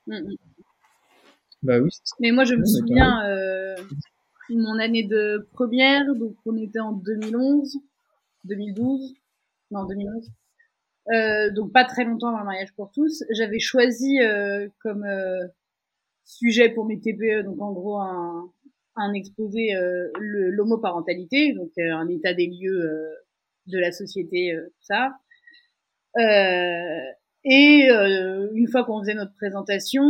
[0.07, 0.35] Mm, mm.
[1.63, 1.89] Bah oui.
[2.19, 3.75] Mais moi, je me souviens, euh,
[4.49, 7.77] mon année de première, donc on était en 2011,
[8.43, 9.13] 2012,
[9.71, 10.29] non 2011.
[11.13, 13.23] Euh, donc pas très longtemps avant le mariage pour tous.
[13.31, 15.47] J'avais choisi euh, comme euh,
[16.25, 18.51] sujet pour mes TPE, donc en gros un,
[18.95, 23.09] un exposé euh, l'homoparentalité, donc euh, un état des lieux euh,
[23.67, 25.17] de la société, tout ça.
[27.43, 30.03] Et une fois qu'on faisait notre présentation,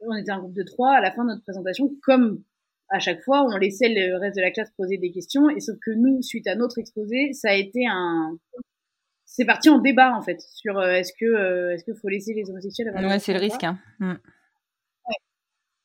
[0.00, 0.92] on était un groupe de trois.
[0.92, 2.42] À la fin de notre présentation, comme
[2.90, 5.50] à chaque fois, on laissait le reste de la classe poser des questions.
[5.50, 8.38] Et sauf que nous, suite à notre exposé, ça a été un,
[9.24, 12.88] c'est parti en débat en fait sur est-ce que est-ce qu'il faut laisser les homosexuels
[12.88, 13.64] avoir Ouais, c'est le risque.
[13.64, 13.78] Hein.
[13.98, 14.14] Mm.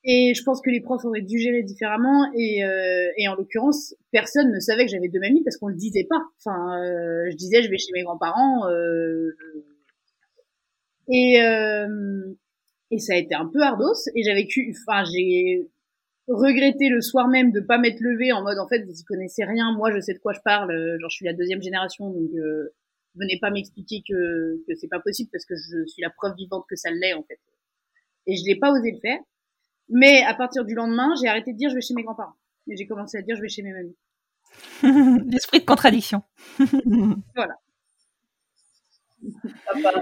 [0.06, 2.30] Et je pense que les profs auraient dû gérer différemment.
[2.36, 5.76] Et, euh, et en l'occurrence, personne ne savait que j'avais deux mamies parce qu'on le
[5.76, 6.22] disait pas.
[6.40, 8.68] Enfin, euh, je disais je vais chez mes grands-parents.
[8.70, 9.32] Euh,
[11.08, 12.34] et euh,
[12.92, 13.94] et ça a été un peu ardos.
[14.16, 15.70] Et j'avais vécu, enfin j'ai
[16.28, 19.44] regretté le soir même de pas m'être levée en mode en fait vous y connaissez
[19.44, 20.72] rien, moi je sais de quoi je parle.
[21.00, 22.74] Genre je suis la deuxième génération donc euh,
[23.16, 26.66] venez pas m'expliquer que que c'est pas possible parce que je suis la preuve vivante
[26.70, 27.40] que ça l'est en fait.
[28.28, 29.20] Et je n'ai pas osé le faire.
[29.94, 32.36] Mais à partir du lendemain, j'ai arrêté de dire je vais chez mes grands-parents.
[32.68, 33.96] Et j'ai commencé à dire je vais chez mes mamies.
[35.32, 36.24] L'esprit de contradiction.
[37.36, 37.56] Voilà.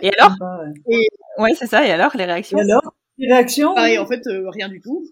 [0.01, 0.97] Et alors Sympa, ouais.
[0.97, 1.85] Et Ouais, c'est ça.
[1.85, 5.03] Et alors, les réactions Et alors, les réactions pareil, en fait, euh, rien du tout.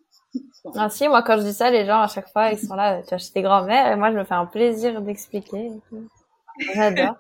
[0.76, 3.02] Ah si, moi quand je dis ça, les gens à chaque fois ils sont là,
[3.02, 5.72] tu as chez tes grands-mères et moi je me fais un plaisir d'expliquer.
[6.76, 7.16] J'adore.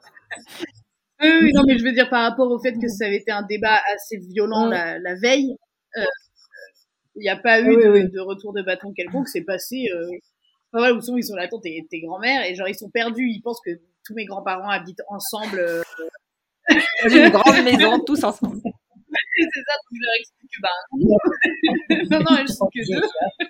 [1.21, 3.31] Oui, oui, non, mais je veux dire par rapport au fait que ça avait été
[3.31, 5.55] un débat assez violent la, la veille,
[5.97, 6.01] euh,
[7.15, 8.09] il n'y a pas eu Ah oui, de, oui.
[8.09, 9.27] de retour de bâton quelconque.
[9.27, 9.85] C'est passé.
[9.93, 10.05] Euh,
[10.71, 12.89] enfin, voilà, où sont ils sont là, attends, tes, tes grands-mères et genre ils sont
[12.89, 13.29] perdus.
[13.29, 13.71] Ils pensent que
[14.05, 15.59] tous mes grands-parents habitent ensemble.
[15.59, 15.81] euh,
[17.05, 18.57] une grande maison, tous ensemble.
[18.63, 20.69] c'est ça, donc je leur explique que bah
[22.11, 23.07] non, non, elles sont que deux.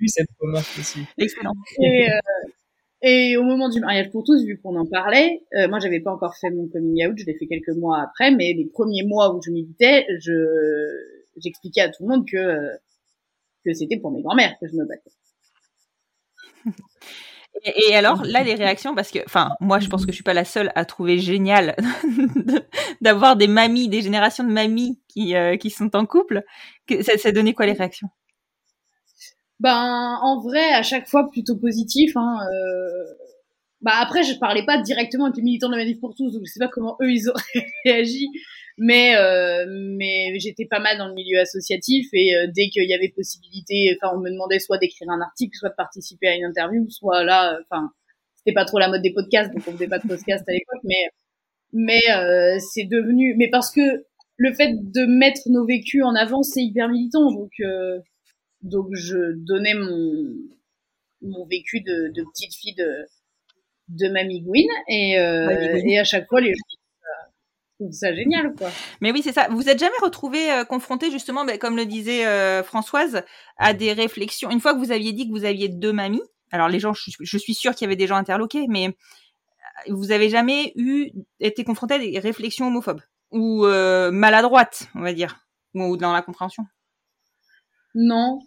[0.00, 1.00] Oui, cette remarque aussi.
[1.18, 1.52] Excellent.
[1.80, 2.18] Et, euh,
[3.02, 6.10] et au moment du mariage pour tous, vu qu'on en parlait, euh, moi j'avais pas
[6.12, 9.34] encore fait mon coming out, je l'ai fait quelques mois après, mais les premiers mois
[9.34, 10.32] où je militais, je
[11.36, 12.76] j'expliquais à tout le monde que euh,
[13.64, 15.10] que c'était pour mes grand-mères que je me battais.
[17.62, 20.24] Et, et alors, là, les réactions, parce que, enfin, moi, je pense que je suis
[20.24, 21.76] pas la seule à trouver génial
[23.00, 26.44] d'avoir des mamies, des générations de mamies qui, euh, qui sont en couple.
[26.86, 28.08] Que, ça, ça donnait quoi les réactions?
[29.60, 32.16] Ben en vrai, à chaque fois plutôt positif.
[32.16, 33.14] Hein, euh...
[33.80, 36.42] Bah après, je parlais pas directement avec les militants de la Manif pour tous, donc
[36.44, 38.28] je sais pas comment eux ils auraient réagi.
[38.76, 42.94] Mais euh, mais j'étais pas mal dans le milieu associatif et euh, dès qu'il y
[42.94, 46.44] avait possibilité, enfin on me demandait soit d'écrire un article, soit de participer à une
[46.44, 47.92] interview, soit là, enfin
[48.36, 50.80] c'était pas trop la mode des podcasts, donc on faisait pas de podcast à l'époque,
[50.82, 51.04] mais
[51.72, 54.04] mais euh, c'est devenu, mais parce que
[54.36, 58.00] le fait de mettre nos vécus en avant, c'est hyper militant, donc euh,
[58.62, 60.34] donc je donnais mon
[61.22, 63.06] mon vécu de, de petite fille de
[63.88, 65.90] de mamie Gwyn et euh, Mamie Gwyn.
[65.90, 66.63] et à chaque fois les gens euh,
[67.84, 68.68] trouvent ça génial quoi.
[69.00, 69.48] Mais oui, c'est ça.
[69.50, 73.22] Vous êtes jamais retrouvé euh, confronté justement, ben, comme le disait euh, Françoise,
[73.56, 74.50] à des réflexions.
[74.50, 77.10] Une fois que vous aviez dit que vous aviez deux mamies, alors les gens, je,
[77.20, 81.10] je suis sûre qu'il y avait des gens interloqués, mais euh, vous avez jamais eu
[81.40, 83.00] été confronté à des réflexions homophobes?
[83.30, 85.40] Ou euh, maladroites, on va dire,
[85.74, 86.64] ou dans la compréhension.
[87.94, 88.38] Non.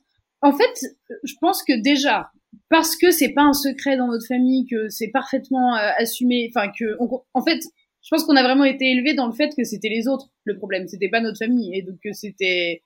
[0.41, 0.79] En fait,
[1.23, 2.31] je pense que déjà,
[2.69, 6.69] parce que c'est pas un secret dans notre famille, que c'est parfaitement euh, assumé, enfin
[6.77, 7.59] que, on- en fait,
[8.07, 10.57] je pense qu'on a vraiment été élevé dans le fait que c'était les autres le
[10.57, 12.83] problème, c'était pas notre famille, et donc que c'était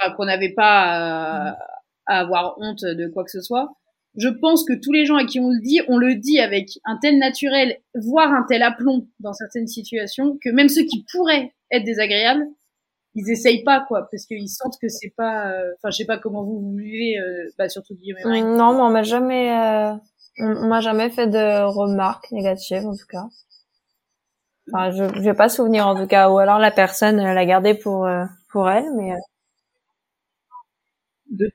[0.00, 1.58] enfin, qu'on n'avait pas à,
[2.06, 3.68] à avoir honte de quoi que ce soit.
[4.16, 6.70] Je pense que tous les gens à qui on le dit, on le dit avec
[6.86, 11.52] un tel naturel, voire un tel aplomb dans certaines situations, que même ceux qui pourraient
[11.70, 12.46] être désagréables,
[13.14, 16.18] ils essayent pas quoi parce qu'ils sentent que c'est pas euh, enfin je sais pas
[16.18, 19.92] comment vous vous vivez euh, bah surtout Guillaume Non, mais on m'a jamais, euh,
[20.38, 23.26] on m'a jamais fait de remarques négatives en tout cas.
[24.72, 27.74] Enfin, je, vais pas souvenir en tout cas, ou alors la personne euh, l'a gardé
[27.74, 29.16] pour euh, pour elle, mais euh,
[31.30, 31.50] De-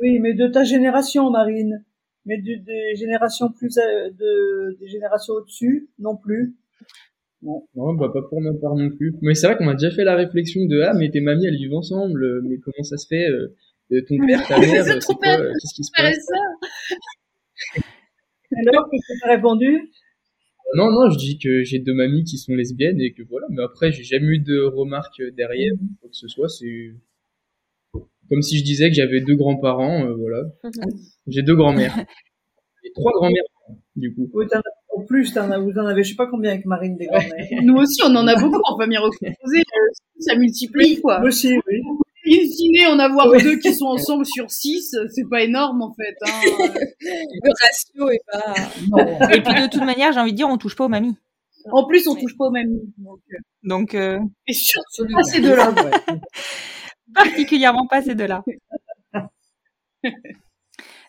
[0.00, 1.84] oui, mais de ta génération, Marine.
[2.26, 6.54] Mais de- des générations plus, euh, de, des générations au-dessus, non plus.
[7.42, 9.14] Non, non, bah pas pour ma part non plus.
[9.22, 11.56] Mais c'est vrai qu'on m'a déjà fait la réflexion de ah mais tes mamies elles
[11.56, 15.74] vivent ensemble, mais comment ça se fait euh, ton père, ta mère, C'est quoi, qu'est-ce
[15.74, 16.26] qui se passe?
[18.56, 19.90] Alors, qu'est-ce que t'as répondu?
[20.76, 23.46] Non non, je dis que j'ai deux mamies qui sont lesbiennes et que voilà.
[23.50, 26.48] Mais après j'ai jamais eu de remarques derrière ou quoi que ce soit.
[26.48, 26.94] C'est
[28.28, 30.42] Comme si je disais que j'avais deux grands-parents, euh, voilà.
[31.26, 31.96] J'ai deux grands-mères.
[32.84, 33.44] Et trois grands-mères,
[33.96, 34.30] du coup.
[34.32, 34.62] Oui, t'en as-
[34.96, 37.62] en plus, t'en as, vous en avez, je sais pas combien avec Marine des grands-mères.
[37.62, 39.58] Nous aussi, on en a beaucoup en famille recomposée.
[39.60, 41.18] euh, ça multiplie, quoi.
[41.20, 41.80] Moi aussi, oui.
[42.30, 46.16] In fine, en avoir deux qui sont ensemble sur six, c'est pas énorme, en fait.
[46.22, 46.40] Hein.
[47.00, 49.34] Le ratio est pas.
[49.34, 51.16] Et puis de toute manière, j'ai envie de dire, on touche pas aux mamies.
[51.72, 52.88] En plus, on touche pas au même niveau.
[52.98, 55.74] Donc, euh, Donc, euh, et surtout pas ces deux-là.
[57.14, 58.42] particulièrement pas ces deux-là.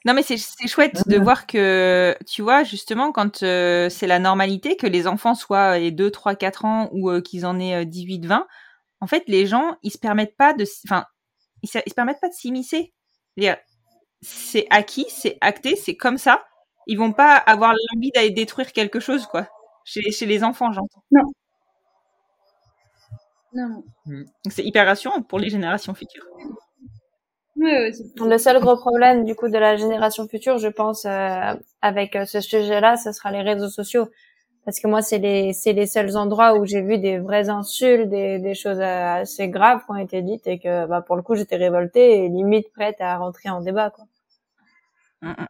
[0.03, 4.75] Non, mais c'est chouette de voir que, tu vois, justement, quand euh, c'est la normalité,
[4.75, 7.86] que les enfants soient euh, 2, 3, 4 ans ou euh, qu'ils en aient euh,
[7.86, 8.47] 18, 20,
[9.01, 11.05] en fait, les gens, ils se permettent pas de, enfin,
[11.63, 12.93] ils, se- ils se permettent pas de s'immiscer.
[14.21, 16.43] C'est acquis, c'est acté, c'est comme ça.
[16.87, 19.47] Ils vont pas avoir l'envie d'aller détruire quelque chose, quoi.
[19.85, 21.03] Chez, chez les enfants, j'entends.
[21.11, 21.23] Non.
[23.53, 23.83] Non.
[24.05, 26.25] Donc c'est hyper rassurant pour les générations futures.
[27.91, 32.15] C'est Le seul gros problème du coup de la génération future, je pense, euh, avec
[32.15, 34.09] euh, ce sujet-là, ce sera les réseaux sociaux.
[34.65, 38.10] Parce que moi, c'est les c'est les seuls endroits où j'ai vu des vraies insultes,
[38.10, 41.21] des, des choses euh, assez graves qui ont été dites et que bah, pour le
[41.24, 43.89] coup, j'étais révoltée et limite prête à rentrer en débat.
[43.91, 44.06] Quoi.
[45.21, 45.47] Mm, mm.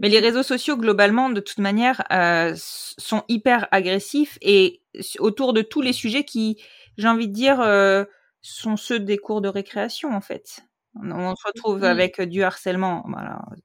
[0.00, 4.82] Mais les réseaux sociaux, globalement, de toute manière, euh, sont hyper agressifs et
[5.18, 6.60] autour de tous les sujets qui,
[6.98, 8.04] j'ai envie de dire, euh,
[8.42, 10.60] sont ceux des cours de récréation, en fait.
[10.96, 11.84] On, on se retrouve Mm.
[11.84, 13.56] avec du harcèlement voilà, euh,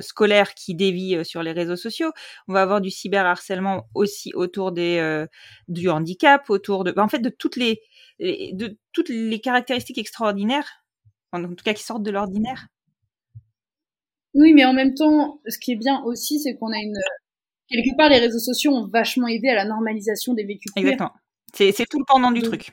[0.00, 2.10] scolaire qui dévie euh, sur les réseaux sociaux.
[2.48, 5.26] On va avoir du cyberharcèlement aussi autour des, euh,
[5.68, 7.80] du handicap, autour de, bah, en fait, de toutes les,
[8.20, 10.84] de toutes les caractéristiques extraordinaires,
[11.32, 12.66] en tout cas qui sortent de l'ordinaire.
[14.34, 16.98] Oui, mais en même temps, ce qui est bien aussi, c'est qu'on a une.
[17.68, 20.72] Quelque part, les réseaux sociaux ont vachement aidé à la normalisation des vécus.
[20.76, 21.12] Exactement.
[21.54, 22.70] C'est c'est tout le pendant du Donc, truc.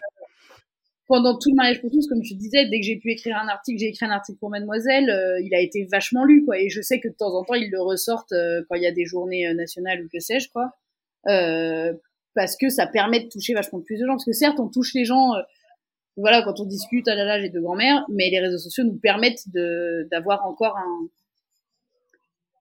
[1.08, 3.38] Pendant tout le mariage pour tous, comme je te disais, dès que j'ai pu écrire
[3.38, 6.60] un article, j'ai écrit un article pour Mademoiselle, euh, il a été vachement lu, quoi.
[6.60, 8.88] Et je sais que de temps en temps, ils le ressortent euh, quand il y
[8.88, 10.72] a des journées euh, nationales ou que sais-je, quoi.
[11.28, 11.94] Euh,
[12.34, 14.14] parce que ça permet de toucher vachement plus de gens.
[14.14, 15.42] Parce que certes, on touche les gens, euh,
[16.18, 18.98] voilà, quand on discute, ah là là, j'ai deux grands-mères, mais les réseaux sociaux nous
[18.98, 21.08] permettent de d'avoir encore un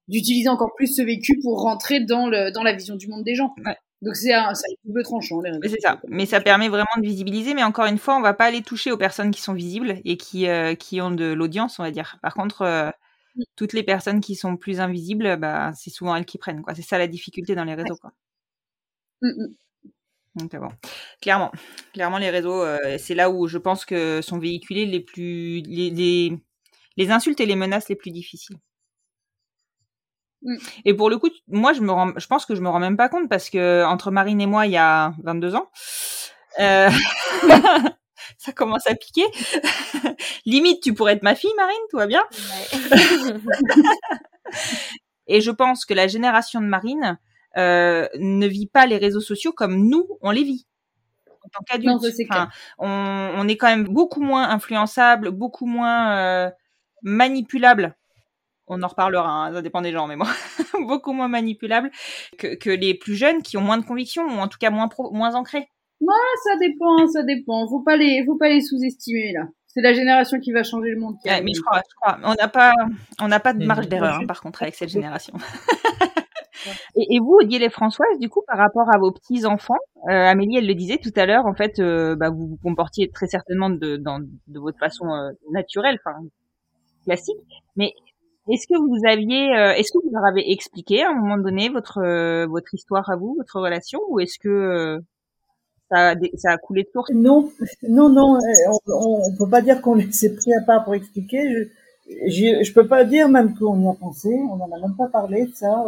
[0.09, 3.35] d'utiliser encore plus ce vécu pour rentrer dans le dans la vision du monde des
[3.35, 3.55] gens.
[3.65, 3.77] Ouais.
[4.05, 4.53] Donc c'est un, un
[4.85, 5.41] double tranchant.
[5.41, 6.01] Les C'est ça.
[6.09, 7.55] Mais ça permet vraiment de visibiliser.
[7.55, 10.17] Mais encore une fois, on va pas aller toucher aux personnes qui sont visibles et
[10.19, 12.19] qui, euh, qui ont de l'audience, on va dire.
[12.23, 12.91] Par contre, euh,
[13.57, 16.63] toutes les personnes qui sont plus invisibles, bah, c'est souvent elles qui prennent.
[16.63, 16.75] quoi.
[16.75, 17.97] C'est ça la difficulté dans les réseaux.
[17.97, 18.13] Quoi.
[19.23, 19.55] Mm, mm.
[20.37, 20.69] Donc, euh, bon.
[21.23, 21.53] Clairement.
[21.93, 25.63] Clairement, les réseaux, euh, c'est là où je pense que sont véhiculés les plus.
[25.63, 26.39] Les, les,
[26.97, 28.57] les insultes et les menaces les plus difficiles.
[30.45, 30.57] Mm.
[30.85, 32.97] Et pour le coup, moi, je me rends, je pense que je me rends même
[32.97, 35.69] pas compte parce que entre Marine et moi, il y a 22 ans,
[36.61, 36.91] euh,
[38.39, 39.25] ça commence à piquer.
[40.47, 42.23] Limite, tu pourrais être ma fille, Marine, tout va bien.
[45.27, 47.19] Et je pense que la génération de Marine
[47.57, 50.67] euh, ne vit pas les réseaux sociaux comme nous, on les vit.
[51.45, 51.65] En tant
[52.31, 56.51] Enfin, on, on est quand même beaucoup moins influençable, beaucoup moins euh,
[57.03, 57.97] manipulable.
[58.67, 60.29] On en reparlera, hein, ça dépend des gens, mais moi,
[60.87, 61.91] beaucoup moins manipulable
[62.39, 64.89] que, que les plus jeunes qui ont moins de conviction ou en tout cas moins
[64.89, 65.69] pro, moins ancrés.
[66.03, 66.13] Ah,
[66.45, 67.67] ça dépend, ça dépend.
[67.69, 69.47] Faut pas les, faut pas les sous-estimer là.
[69.67, 71.17] C'est la génération qui va changer le monde.
[71.21, 71.45] qui Ouais, arrive.
[71.45, 72.73] mais je crois, je crois, on n'a pas,
[73.21, 75.35] on n'a pas de marge d'erreur hein, par contre avec cette génération.
[76.97, 80.13] et, et vous, Odile et Françoise, du coup, par rapport à vos petits enfants, euh,
[80.13, 83.27] Amélie, elle le disait tout à l'heure, en fait, euh, bah, vous vous comportiez très
[83.27, 86.19] certainement de, dans, de votre façon euh, naturelle, enfin
[87.05, 87.37] classique.
[87.77, 87.93] Mais
[88.51, 91.69] est-ce que vous aviez, euh, est-ce que vous leur avez expliqué à un moment donné
[91.71, 95.01] votre euh, votre histoire à vous, votre relation, ou est-ce que euh,
[95.91, 97.11] ça, a, ça a coulé de source?
[97.15, 97.51] Non,
[97.89, 98.39] non, non,
[98.89, 101.43] on, on peut pas dire qu'on s'est pris à part pour expliquer.
[102.29, 104.29] Je, je peux pas dire même qu'on y a pensé.
[104.51, 105.87] On en a même pas parlé de ça.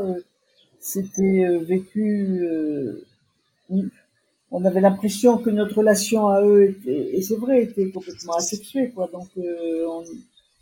[0.80, 2.40] C'était vécu.
[2.42, 3.04] euh,
[4.50, 8.90] on avait l'impression que notre relation à eux était, et c'est vrai, était complètement asexuée,
[8.90, 9.08] quoi.
[9.12, 10.04] Donc, on,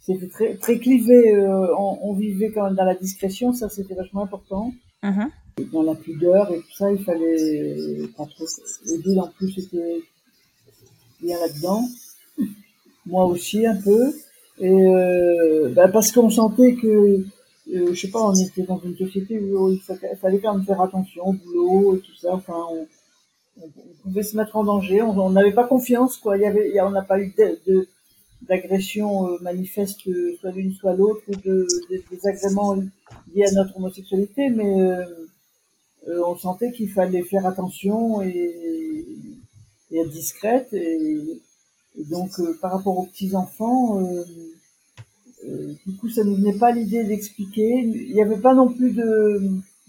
[0.06, 1.34] c'était très, très clivé.
[1.34, 4.72] euh, on, on vivait quand même dans la discrétion, ça c'était vachement important.
[5.02, 5.30] Mhm.
[5.58, 7.76] Et dans la pudeur et tout ça, il fallait
[8.16, 8.44] pas trop.
[8.92, 10.02] Odile en plus était
[11.22, 11.82] bien là-dedans.
[13.06, 14.12] Moi aussi un peu.
[14.58, 16.86] Et euh, bah, parce qu'on sentait que,
[17.74, 20.54] euh, je sais pas, on était dans une société où il fa- il fallait quand
[20.54, 22.34] même faire attention au boulot et tout ça.
[22.34, 22.86] Enfin, on,
[24.02, 25.02] pouvait se mettre en danger.
[25.02, 26.36] On n'avait pas confiance, quoi.
[26.36, 27.88] Il y avait, on n'a pas eu de, de-
[28.48, 32.74] d'agression euh, manifeste, euh, soit l'une soit l'autre, ou de, de désagréments
[33.34, 35.04] liés à notre homosexualité, mais euh,
[36.08, 39.06] euh, on sentait qu'il fallait faire attention et,
[39.90, 40.68] et être discrète.
[40.72, 41.40] Et,
[41.98, 44.24] et donc, euh, par rapport aux petits enfants, euh,
[45.46, 47.68] euh, du coup, ça ne venait pas l'idée d'expliquer.
[47.84, 49.42] Il n'y avait pas non plus de,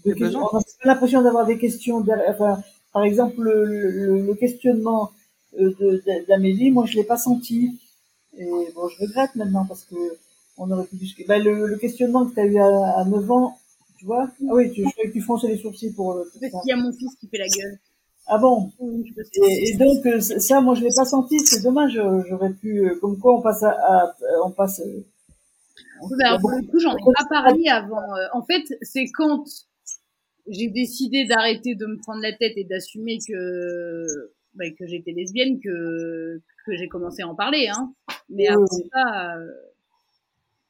[0.04, 0.40] de questions.
[0.84, 2.00] L'impression d'avoir des questions.
[2.00, 5.10] derrière- Enfin, par exemple, le, le, le questionnement
[6.28, 7.78] d'Amélie, moi, je l'ai pas senti.
[8.38, 9.96] Et bon, je regrette maintenant parce que
[10.58, 11.26] on aurait pu discuter.
[11.28, 13.58] Ben, le, le questionnement que tu as eu à, à 9 ans,
[13.98, 14.28] tu vois?
[14.48, 16.60] Ah oui, tu, je croyais que tu fronçais les sourcils pour pour Parce ça.
[16.62, 17.78] qu'il y a mon fils qui fait la gueule.
[18.26, 18.70] Ah bon?
[19.34, 21.38] Et, et donc euh, ça, moi, je l'ai pas senti.
[21.40, 21.96] C'est dommage.
[21.98, 24.80] euh, J'aurais pu, euh, comme quoi, on passe à, à- on passe.
[24.80, 25.04] euh,
[26.00, 28.02] on- Oui, alors, pour le coup, j'en ai pas parlé avant.
[28.02, 29.44] euh, En fait, c'est quand
[30.48, 35.60] j'ai décidé d'arrêter de me prendre la tête et d'assumer que bah, que j'étais lesbienne
[35.60, 37.68] que que j'ai commencé à en parler.
[37.68, 37.92] Hein.
[38.28, 38.88] Mais Oui, oui.
[38.92, 39.46] ça, euh,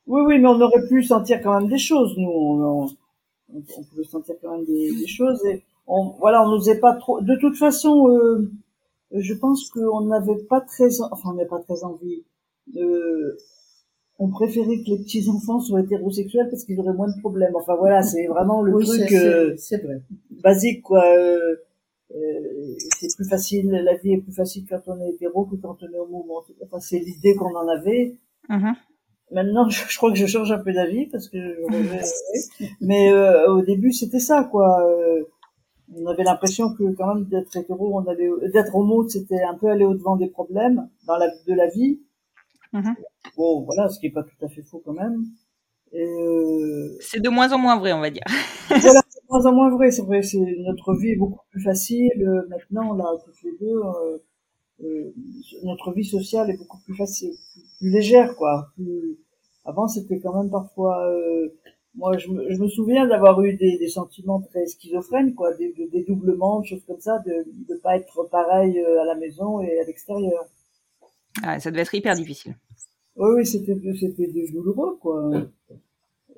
[0.07, 2.29] Oui, oui, mais on aurait pu sentir quand même des choses, nous.
[2.31, 5.45] On, on, on pouvait sentir quand même des, des choses.
[5.47, 7.21] Et on, voilà, on n'osait pas trop.
[7.21, 8.51] De toute façon, euh,
[9.13, 12.23] je pense qu'on n'avait pas très, en- enfin, on n'avait pas très envie.
[12.75, 13.37] De,
[14.19, 17.55] on préférait que les petits enfants soient hétérosexuels parce qu'ils auraient moins de problèmes.
[17.55, 20.01] Enfin voilà, c'est vraiment le Oui, truc c'est- euh, vrai.
[20.43, 21.05] basique, quoi.
[21.17, 21.57] Euh,
[22.99, 25.93] c'est plus facile, la vie est plus facile quand on est hétéro que quand on
[25.93, 26.45] est homo.
[26.65, 28.17] Enfin, c'est l'idée qu'on en avait.
[28.49, 28.75] Mhm.
[29.33, 33.51] Maintenant, je, je crois que je change un peu d'avis parce que je mais euh,
[33.53, 34.87] au début, c'était ça, quoi.
[34.87, 35.25] Euh,
[35.95, 39.69] on avait l'impression que quand même d'être hétéro, on allait, d'être homo, c'était un peu
[39.69, 42.01] aller au devant des problèmes dans la de la vie.
[42.73, 42.95] Mhm.
[43.37, 45.25] Bon, voilà, ce qui est pas tout à fait faux quand même.
[45.93, 48.25] Et euh, C'est de moins en moins vrai, on va dire.
[48.69, 50.23] voilà, moins en moins vrai, c'est vrai.
[50.23, 50.39] C'est
[50.71, 53.79] notre vie est beaucoup plus facile euh, maintenant là, toutes les deux.
[53.85, 54.19] euh,
[54.85, 55.13] euh,
[55.65, 58.69] notre vie sociale est beaucoup plus facile, plus, plus légère, quoi.
[58.75, 59.19] Plus...
[59.65, 61.07] Avant, c'était quand même parfois.
[61.11, 61.49] euh,
[61.95, 65.73] Moi, je me, je me souviens d'avoir eu des, des sentiments très schizophrènes, quoi, des,
[65.73, 67.35] des dédoublements, des choses comme ça, de
[67.71, 70.45] ne pas être pareil euh, à la maison et à l'extérieur.
[71.43, 72.55] Ah, ça devait être hyper difficile.
[73.17, 75.31] Oui, oui, c'était c'était douloureux, quoi.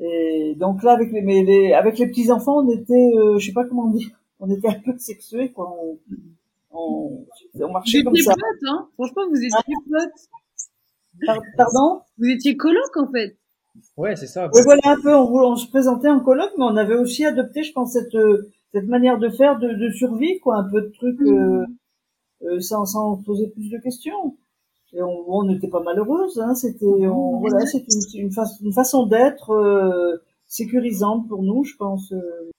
[0.00, 3.46] Et donc là, avec les, mais les avec les petits enfants, on était, euh, je
[3.46, 4.08] sais pas comment dire,
[4.40, 5.74] on était un peu sexués, quoi.
[5.82, 5.98] On,
[6.70, 7.24] on,
[7.54, 8.34] on vous marchait comme étiez ça.
[8.34, 8.88] potes, hein.
[8.94, 11.26] Franchement, vous étiez potes.
[11.26, 12.02] Par- pardon?
[12.18, 13.36] Vous étiez coloc en fait.
[13.96, 14.48] Ouais, c'est ça.
[14.54, 15.14] Oui, voilà un peu.
[15.14, 18.50] On, on se présentait en colloque, mais on avait aussi adopté, je pense, cette euh,
[18.72, 21.64] cette manière de faire de, de survie, quoi, un peu de trucs euh,
[22.42, 24.36] euh, sans sans poser plus de questions.
[24.94, 26.54] Et on n'était pas malheureuse, hein.
[26.54, 30.16] C'était on- voilà, c'était une, une, fa- une façon d'être euh,
[30.46, 32.10] sécurisante pour nous, je pense.
[32.12, 32.50] euh.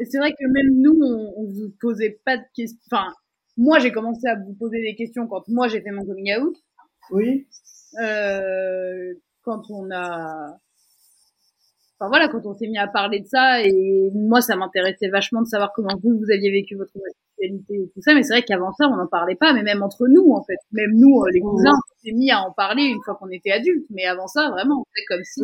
[0.00, 2.78] Et c'est vrai que même nous, on, on vous posait pas de questions.
[2.92, 3.06] Enfin,
[3.56, 6.56] moi, j'ai commencé à vous poser des questions quand moi j'ai fait mon coming out.
[7.10, 7.46] Oui.
[8.00, 10.56] Euh, quand on a,
[11.98, 15.40] enfin voilà, quand on s'est mis à parler de ça et moi, ça m'intéressait vachement
[15.42, 16.92] de savoir comment vous vous aviez vécu votre
[17.48, 18.14] homosexualité et tout ça.
[18.14, 20.56] Mais c'est vrai qu'avant ça, on n'en parlait pas, mais même entre nous, en fait,
[20.72, 23.50] même nous, euh, les cousins, on s'est mis à en parler une fois qu'on était
[23.52, 23.86] adultes.
[23.90, 25.42] Mais avant ça, vraiment, on faisait comme si.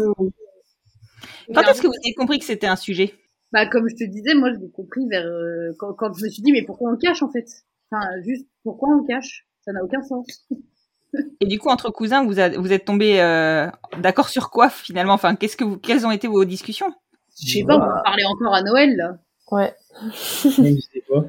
[1.55, 3.14] Quand est-ce que vous avez compris que c'était un sujet?
[3.53, 6.28] Bah, comme je te disais, moi, je l'ai compris vers euh, quand, quand je me
[6.28, 7.47] suis dit, mais pourquoi on le cache en fait?
[7.90, 9.47] Enfin, juste pourquoi on le cache?
[9.64, 10.26] Ça n'a aucun sens.
[11.40, 13.68] Et du coup, entre cousins, vous, a- vous êtes tombés euh,
[14.03, 15.14] d'accord sur quoi finalement?
[15.14, 16.92] Enfin, qu'est-ce que vous, quelles ont été vos discussions?
[17.40, 19.18] Je sais pas, on en parlait encore à Noël là.
[19.53, 19.72] Ouais.
[20.12, 21.24] Je sais pas.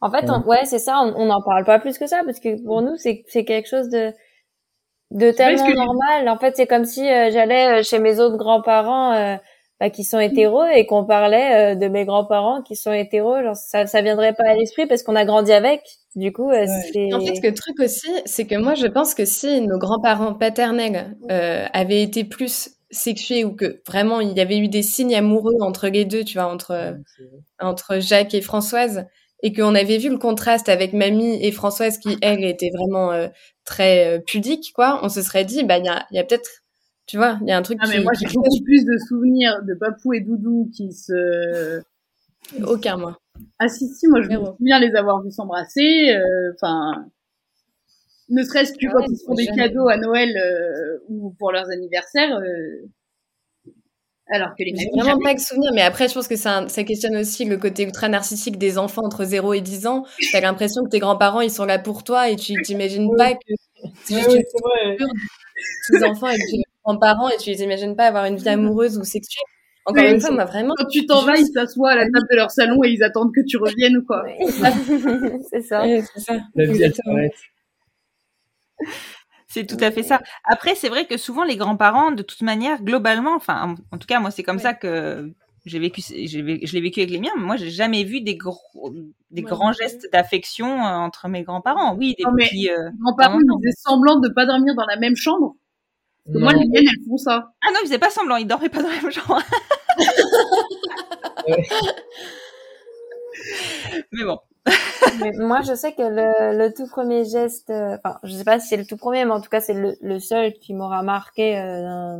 [0.00, 2.62] En fait, on- ouais, c'est ça, on n'en parle pas plus que ça, parce que
[2.64, 4.12] pour nous, c'est quelque chose de
[5.10, 6.28] de tellement que- normal.
[6.28, 9.36] En fait, c'est comme si euh, j'allais euh, chez mes autres grands-parents euh,
[9.80, 13.42] bah, qui sont hétéros et qu'on parlait euh, de mes grands-parents qui sont hétéros.
[13.42, 15.82] Genre, ça, ça viendrait pas à l'esprit parce qu'on a grandi avec.
[16.14, 17.12] Du coup, euh, c'est...
[17.12, 21.16] En fait, le truc aussi, c'est que moi, je pense que si nos grands-parents paternels
[21.30, 25.54] euh, avaient été plus sexués ou que vraiment il y avait eu des signes amoureux
[25.60, 26.96] entre les deux, tu vois, entre,
[27.60, 29.06] entre Jacques et Françoise,
[29.42, 33.28] et qu'on avait vu le contraste avec Mamie et Françoise qui, elle, était vraiment euh,
[33.64, 36.48] très euh, pudique, quoi, on se serait dit, bah, il y a, y a peut-être,
[37.06, 38.02] tu vois, il y a un truc Ah, mais qui...
[38.04, 41.80] moi, qui j'ai beaucoup plus de souvenirs de Papou et Doudou qui se.
[42.66, 43.18] Aucun, moi.
[43.58, 46.10] Ah, si, si, moi, je me souviens les avoir vus s'embrasser.
[46.14, 47.06] euh, Enfin.
[48.28, 51.52] ne serait-ce que Ah quand ils se font des cadeaux à Noël euh, ou pour
[51.52, 52.36] leurs anniversaires.
[52.38, 52.86] euh,
[54.30, 55.24] alors que les J'ai mamies, vraiment jamais.
[55.24, 58.08] pas de souvenir, mais après, je pense que ça, ça questionne aussi le côté ultra
[58.08, 60.04] narcissique des enfants entre 0 et 10 ans.
[60.32, 63.54] T'as l'impression que tes grands-parents, ils sont là pour toi et tu t'imagines pas que
[64.04, 64.36] c'est juste oui,
[64.98, 68.36] une tes enfants et que tu es grands-parents et tu les imagines pas avoir une
[68.36, 69.42] vie amoureuse ou sexuelle.
[69.86, 70.74] Encore Oui, une fois, moi, vraiment.
[70.76, 73.32] Quand tu t'en vas, ils s'assoient à la table de leur salon et ils attendent
[73.34, 74.24] que tu reviennes ou quoi.
[75.50, 75.82] c'est ça.
[76.14, 76.38] C'est ça.
[76.54, 77.32] La vie, elle s'arrête.
[79.52, 80.20] C'est tout à fait ça.
[80.44, 84.06] Après, c'est vrai que souvent les grands-parents, de toute manière, globalement, enfin, en, en tout
[84.06, 85.32] cas, moi, c'est comme ça que
[85.66, 86.38] j'ai vécu, je
[86.72, 87.32] l'ai vécu avec les miens.
[87.36, 88.92] Mais moi, j'ai jamais vu des gros,
[89.32, 89.50] des Ouais.
[89.50, 91.96] grands gestes d'affection euh, entre mes grands-parents.
[91.96, 92.70] Oui, des Non, petits.
[92.70, 95.56] euh, grands-parents, ils faisaient semblant de pas dormir dans la même chambre.
[96.26, 97.50] Moi, les miennes, elles font ça.
[97.66, 99.40] Ah non, ils faisaient pas semblant, ils dormaient pas dans la même chambre.
[104.12, 104.38] Mais bon.
[105.20, 108.60] Mais moi, je sais que le, le tout premier geste, euh, enfin, je sais pas
[108.60, 111.02] si c'est le tout premier, mais en tout cas, c'est le, le seul qui m'aura
[111.02, 112.16] marqué euh,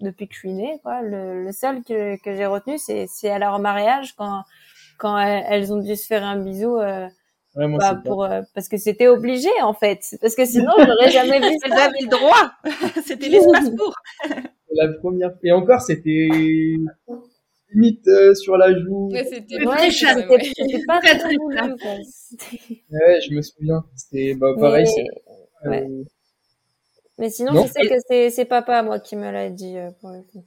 [0.00, 0.78] depuis que je suis née.
[0.82, 1.02] Quoi.
[1.02, 4.42] Le, le seul que, que j'ai retenu, c'est, c'est à leur mariage quand
[4.98, 6.78] quand elles, ont dû se faire un bisou.
[6.78, 7.08] Euh,
[7.54, 10.46] Ouais, moi, bah, c'est pas- pour euh, parce que c'était obligé en fait parce que
[10.46, 12.50] sinon j'aurais jamais vu Elles avaient le droit.
[13.04, 13.94] C'était l'espace pour.
[14.74, 16.30] la première et encore c'était
[17.74, 19.10] limite euh, sur la joue.
[19.12, 20.82] Ouais, c'était Ouais, très c'était ouais.
[20.86, 21.96] pas Très, très quoi.
[23.20, 23.84] Je me souviens.
[23.96, 24.86] C'était bah pareil.
[25.64, 25.82] mais, ouais.
[25.82, 26.04] euh,
[27.18, 27.66] mais sinon Non.
[27.66, 30.44] je sais que c'est c'est papa moi qui me l'a dit euh, pour le coup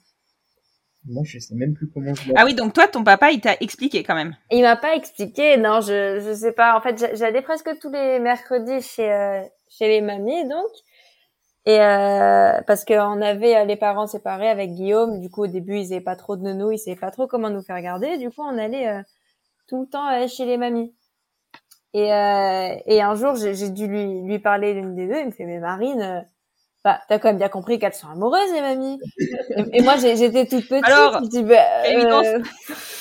[1.07, 2.33] Moi, je sais même plus comment je l'ai.
[2.35, 4.35] Ah oui, donc toi, ton papa, il t'a expliqué quand même.
[4.51, 6.75] Il m'a pas expliqué, non, je je sais pas.
[6.77, 10.71] En fait, j'a- j'allais presque tous les mercredis chez euh, chez les mamies donc,
[11.65, 15.19] et euh, parce qu'on avait euh, les parents séparés avec Guillaume.
[15.19, 17.49] Du coup, au début, ils avaient pas trop de nounous, ils savaient pas trop comment
[17.49, 18.17] nous faire garder.
[18.17, 19.01] Du coup, on allait euh,
[19.67, 20.93] tout le temps euh, chez les mamies.
[21.93, 25.19] Et euh, et un jour, j'ai dû lui lui parler d'une des deux.
[25.19, 26.27] Il me fait, mais Marine.
[26.83, 28.99] bah, t'as quand même bien compris qu'elles sont amoureuses, les mamies.
[29.57, 30.85] Et, et moi, j'étais toute petite.
[30.85, 31.63] Alors, je dis, bah,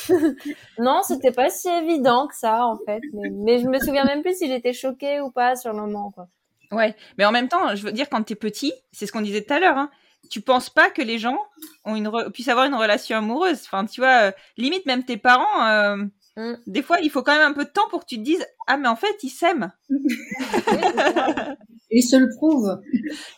[0.79, 3.03] non, c'était pas si évident que ça, en fait.
[3.13, 6.11] Mais, mais je me souviens même plus si j'étais choquée ou pas sur le moment,
[6.13, 6.29] quoi.
[6.73, 9.43] Ouais, mais en même temps, je veux dire, quand t'es petit, c'est ce qu'on disait
[9.43, 9.91] tout à l'heure, hein,
[10.31, 11.39] tu penses pas que les gens
[11.85, 13.61] ont une re- puissent avoir une relation amoureuse.
[13.65, 15.97] Enfin, tu vois, euh, limite même tes parents, euh,
[16.37, 16.55] Mm.
[16.67, 18.45] des fois, il faut quand même un peu de temps pour que tu te dises,
[18.67, 19.71] ah mais en fait, ils s'aiment.
[21.91, 22.81] Et ils se le prouvent.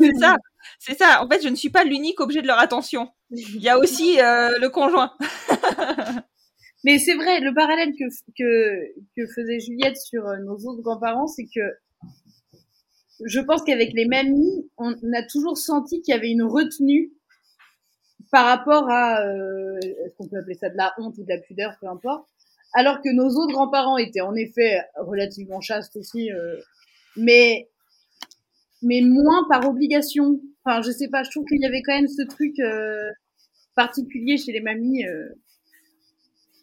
[0.00, 0.36] C'est ça,
[0.78, 1.22] c'est ça.
[1.22, 3.10] En fait, je ne suis pas l'unique objet de leur attention.
[3.30, 5.12] Il y a aussi euh, le conjoint.
[6.84, 8.04] Mais c'est vrai, le parallèle que,
[8.38, 11.60] que, que faisait Juliette sur nos autres grands-parents, c'est que
[13.24, 17.12] je pense qu'avec les mamies, on a toujours senti qu'il y avait une retenue
[18.30, 21.38] par rapport à, euh, est-ce qu'on peut appeler ça de la honte ou de la
[21.38, 22.28] pudeur, peu importe.
[22.74, 26.56] Alors que nos autres grands-parents étaient en effet relativement chastes aussi, euh,
[27.16, 27.68] mais
[28.82, 30.40] mais moins par obligation.
[30.64, 33.10] Enfin, je sais pas, je trouve qu'il y avait quand même ce truc euh,
[33.74, 35.06] particulier chez les mamies.
[35.06, 35.28] euh.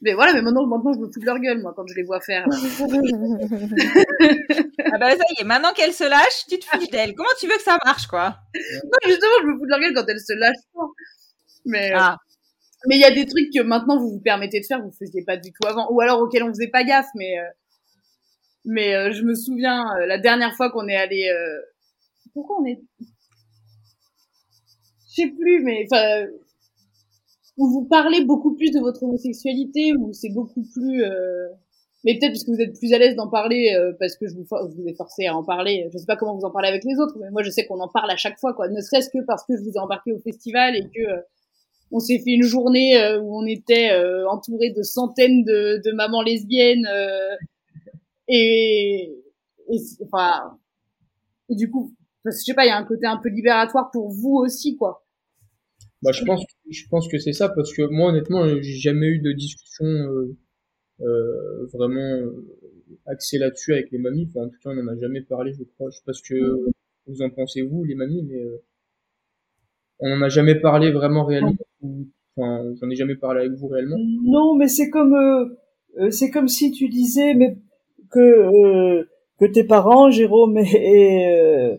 [0.03, 2.03] Mais voilà, mais maintenant, maintenant, je me fous de leur gueule, moi, quand je les
[2.03, 2.45] vois faire.
[2.47, 2.57] là.
[4.93, 7.15] Ah bah ça y est, maintenant qu'elle se lâche, tu te fiches d'elle.
[7.15, 8.37] Comment tu veux que ça marche, quoi?
[8.53, 10.87] Non, justement, je me fous de leur gueule quand elles se lâchent pas.
[11.65, 12.17] Mais euh, Ah,
[12.87, 15.23] mais il y a des trucs que maintenant vous vous permettez de faire, vous faisiez
[15.23, 17.07] pas du tout avant, ou alors auxquels on faisait pas gaffe.
[17.15, 17.43] Mais euh,
[18.65, 21.31] mais euh, je me souviens la dernière fois qu'on est allé.
[22.33, 22.79] Pourquoi on est
[25.09, 25.87] Je sais plus, mais
[27.57, 31.03] où vous parlez beaucoup plus de votre homosexualité, où c'est beaucoup plus.
[31.03, 31.47] euh,
[32.03, 34.35] Mais peut-être parce que vous êtes plus à l'aise d'en parler, euh, parce que je
[34.35, 35.89] vous, je vous ai forcé à en parler.
[35.93, 37.79] Je sais pas comment vous en parlez avec les autres, mais moi je sais qu'on
[37.79, 38.67] en parle à chaque fois, quoi.
[38.69, 41.21] Ne serait-ce que parce que je vous ai embarqué au festival et que euh,
[41.91, 45.91] on s'est fait une journée euh, où on était euh, entouré de centaines de, de
[45.93, 47.35] mamans lesbiennes euh,
[48.27, 49.13] et,
[49.69, 50.57] et enfin
[51.49, 51.93] et du coup
[52.23, 54.35] parce que je sais pas il y a un côté un peu libératoire pour vous
[54.37, 55.02] aussi quoi
[56.03, 59.19] Bah, je pense, je pense que c'est ça parce que moi, honnêtement, j'ai jamais eu
[59.19, 60.35] de discussion euh,
[61.01, 62.45] euh, vraiment euh,
[63.05, 64.27] axée là-dessus avec les mamies.
[64.29, 65.89] Enfin, en tout cas, on en a jamais parlé, je crois.
[65.91, 66.65] Je sais pas ce que
[67.07, 68.63] vous en pensez vous, les mamies, mais euh,
[69.99, 71.55] on en a jamais parlé vraiment réellement.
[72.35, 73.97] Enfin, j'en ai jamais parlé avec vous réellement.
[74.23, 75.45] Non, mais c'est comme euh,
[75.99, 77.57] euh, c'est comme si tu disais mais
[78.11, 79.03] que euh,
[79.39, 81.77] que tes parents, Jérôme et et, euh,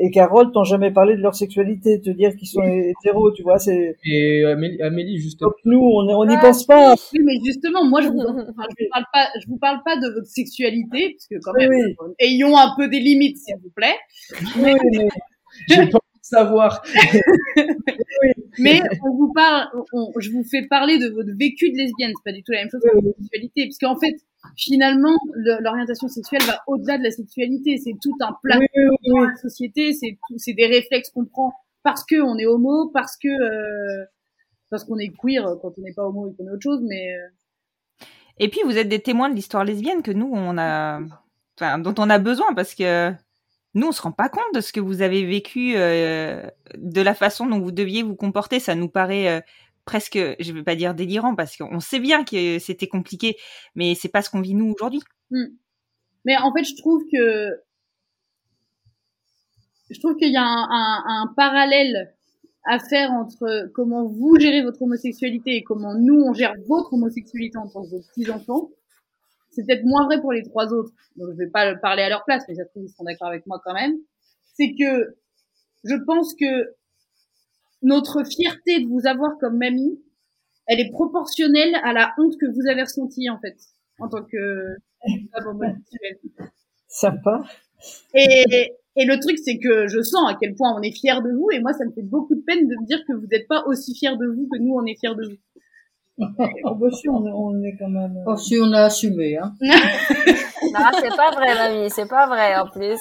[0.00, 3.58] et Carole, t'ont jamais parlé de leur sexualité, te dire qu'ils sont hétéros, tu vois.
[3.58, 5.50] C'est Et Amélie, Amélie justement.
[5.50, 6.94] donc nous, on on n'y Ah, pense pas.
[7.12, 9.96] oui mais justement moi je vous, enfin, je vous parle pas je vous parle pas
[9.96, 11.94] de votre sexualité parce que quand même Oui.
[12.02, 13.96] euh, ayons un peu des limites s'il vous plaît
[14.62, 15.08] Oui, mais
[15.68, 16.82] J'ai pas envie de savoir.
[18.58, 22.30] mais on vous parle on- je vous fais parler de votre vécu de lesbienne c'est
[22.30, 24.14] pas du tout la même chose que votre sexualité parce qu'en fait
[24.56, 27.78] finalement le- l'orientation sexuelle va au-delà de la sexualité.
[27.78, 32.04] C'est tout un plat oui, oui, dans la société, c'est des réflexes qu'on prend parce
[32.04, 34.04] que on est homo, parce que euh,
[34.70, 37.14] parce qu'on est queer quand on n'est pas homo et qu'on est autre chose, mais
[37.14, 37.28] euh,
[38.38, 41.00] Et puis, vous êtes des témoins de l'histoire lesbienne que nous, on a,
[41.58, 43.12] enfin, dont on a besoin parce que
[43.74, 46.42] nous, on se rend pas compte de ce que vous avez vécu, euh,
[46.76, 48.60] de la façon dont vous deviez vous comporter.
[48.60, 49.40] Ça nous paraît euh,
[49.88, 53.38] presque, je vais pas dire délirant parce qu'on sait bien que c'était compliqué,
[53.74, 55.00] mais c'est pas ce qu'on vit nous aujourd'hui.
[55.30, 57.48] mais en fait je trouve que
[59.88, 62.14] je trouve qu'il y a un, parallèle
[62.66, 67.56] à faire entre comment vous gérez votre homosexualité et comment nous on gère votre homosexualité
[67.56, 68.68] en tant que vos petits enfants.
[69.48, 72.10] C'est peut-être moins vrai pour les trois autres, donc je vais pas le parler à
[72.10, 73.94] leur place, mais ça se trouve ils seront d'accord avec moi quand même.
[74.52, 75.16] C'est que
[75.84, 76.76] je pense que
[77.82, 80.00] notre fierté de vous avoir comme mamie,
[80.66, 83.56] elle est proportionnelle à la honte que vous avez ressentie en fait
[83.98, 84.76] en tant que
[86.88, 87.44] Sympa.
[88.14, 91.30] Et, et le truc, c'est que je sens à quel point on est fiers de
[91.30, 93.46] vous, et moi, ça me fait beaucoup de peine de me dire que vous n'êtes
[93.46, 95.36] pas aussi fiers de vous que nous, on est fiers de vous.
[96.64, 98.16] oh, bah, si, on, est, on est quand même.
[98.26, 99.54] Oh, si, on a assumé, hein.
[99.60, 102.98] non, c'est pas vrai, mamie, c'est pas vrai, en plus.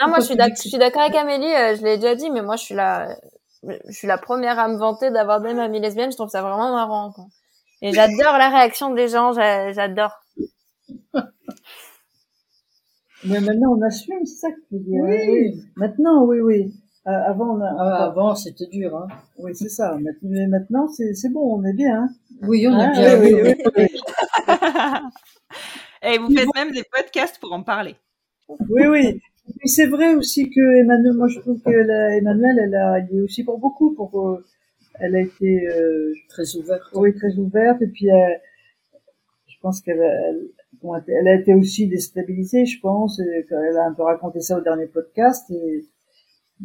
[0.00, 2.30] Non, moi, je suis d'accord, je suis d'accord avec Amélie, euh, je l'ai déjà dit,
[2.30, 3.16] mais moi, je suis la,
[3.62, 6.72] je suis la première à me vanter d'avoir des mamies lesbiennes, je trouve ça vraiment
[6.72, 7.26] marrant, quoi.
[7.82, 10.22] Et j'adore la réaction des gens, j'adore.
[13.24, 15.00] Mais maintenant, on assume, c'est ça que tu dis.
[15.00, 15.16] Oui.
[15.28, 15.62] oui.
[15.76, 16.72] Maintenant, oui, oui.
[17.06, 17.74] Euh, avant, on a...
[17.78, 18.96] ah, avant, c'était dur.
[18.96, 19.08] Hein.
[19.38, 19.96] Oui, c'est ça.
[20.22, 22.02] Mais maintenant, c'est bon, on est bien.
[22.02, 22.08] Hein.
[22.42, 23.20] Oui, on est ah, bien.
[23.20, 23.86] Oui, oui, oui,
[26.02, 27.96] Et vous faites même des podcasts pour en parler.
[28.48, 29.20] Oui, oui.
[29.64, 33.20] C'est vrai aussi que Emmanuel, moi je trouve que la, Emmanuel, elle a, elle est
[33.20, 34.44] aussi pour beaucoup, pour, euh,
[35.00, 36.82] elle a été euh, très ouverte.
[36.94, 37.80] Oui, très ouverte.
[37.82, 38.34] Et puis, euh,
[39.46, 43.20] je pense qu'elle, elle, elle a été aussi déstabilisée, je pense.
[43.20, 45.50] elle a un peu raconté ça au dernier podcast.
[45.50, 45.84] Et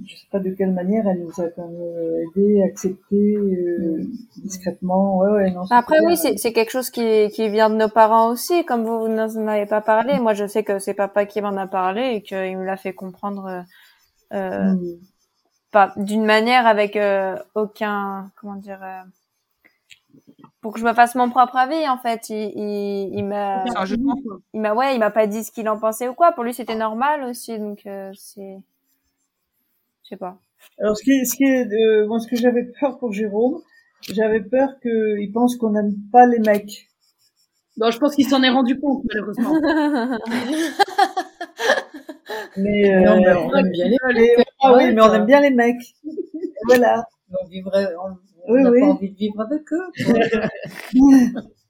[0.06, 4.04] je sais pas de quelle manière elle nous a quand même aidé, accepté euh,
[4.38, 5.20] discrètement.
[5.20, 8.66] Ouais, ouais, non, Après, oui, c'est quelque chose qui, qui vient de nos parents aussi,
[8.66, 10.20] comme vous, vous n'en avez pas parlé.
[10.20, 12.94] Moi, je sais que c'est papa qui m'en a parlé et qu'il me l'a fait
[12.94, 13.66] comprendre.
[14.34, 15.00] Euh, mm.
[15.72, 19.02] pas d'une manière avec euh, aucun comment dire euh,
[20.60, 23.64] pour que je me fasse mon propre avis en fait il il, il m'a
[24.54, 26.54] il m'a ouais il m'a pas dit ce qu'il en pensait ou quoi pour lui
[26.54, 28.58] c'était normal aussi donc euh, c'est
[30.08, 30.40] je sais pas.
[30.80, 33.62] Alors ce qui ce qui est euh, moi ce que j'avais peur pour Jérôme
[34.10, 36.88] j'avais peur qu'il pense qu'on n'aime pas les mecs.
[37.76, 39.54] Bon je pense qu'il s'en est rendu compte malheureusement.
[42.58, 44.48] Mais, euh, non, mais on aime bien les mecs.
[44.62, 45.96] ah oui mais on aime bien les mecs.
[46.66, 47.06] Voilà.
[47.40, 48.18] On vivrait on
[48.50, 49.92] oui, on n'a pas envie de vivre avec eux.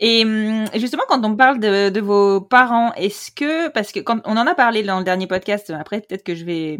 [0.00, 4.20] Et hum, justement, quand on parle de, de vos parents, est-ce que, parce que quand
[4.24, 6.78] on en a parlé dans le dernier podcast, après peut-être que je vais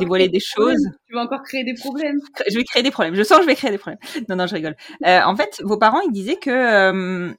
[0.00, 0.82] dévoiler des choses.
[1.06, 2.18] Tu vas encore créer des problèmes.
[2.50, 3.14] Je vais créer des problèmes.
[3.14, 3.98] Je sens que je vais créer des problèmes.
[4.28, 4.76] Non, non, je rigole.
[5.06, 7.30] Euh, en fait, vos parents, ils disaient que euh,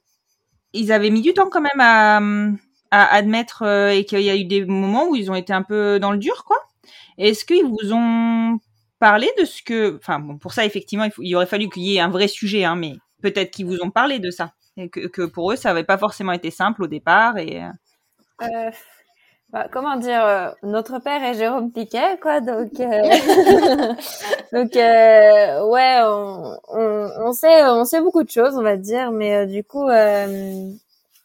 [0.72, 2.20] ils avaient mis du temps quand même à,
[2.90, 5.62] à admettre euh, et qu'il y a eu des moments où ils ont été un
[5.62, 6.58] peu dans le dur, quoi.
[7.18, 8.58] Est-ce qu'ils vous ont
[8.98, 11.96] parler de ce que, enfin bon, pour ça effectivement, il, il aurait fallu qu'il y
[11.96, 12.92] ait un vrai sujet, hein, mais
[13.22, 15.98] peut-être qu'ils vous ont parlé de ça, et que, que pour eux ça n'avait pas
[15.98, 17.62] forcément été simple au départ et.
[17.62, 17.68] Euh,
[18.42, 18.70] euh
[19.52, 22.84] bah, comment dire, euh, notre père est Jérôme Piquet, quoi, donc euh,
[24.52, 29.10] donc euh, ouais, on, on, on, sait on sait beaucoup de choses, on va dire,
[29.10, 29.90] mais du coup, oui,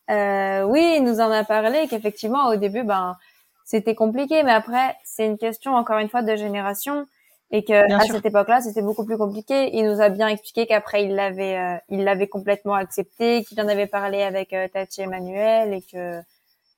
[0.10, 3.16] il nous en a parlé qu'effectivement au début, ben
[3.64, 7.06] c'était compliqué, mais après c'est une question encore une fois de génération
[7.52, 9.76] et que à cette époque-là, c'était beaucoup plus compliqué.
[9.76, 13.68] Il nous a bien expliqué qu'après il l'avait, euh, il l'avait complètement accepté, qu'il en
[13.68, 16.22] avait parlé avec euh, Tati Emmanuel et que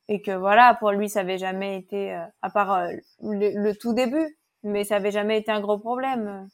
[0.09, 2.88] et que voilà, pour lui, ça avait jamais été, euh, à part
[3.22, 6.47] le, tout début, mais ça avait jamais été un gros problème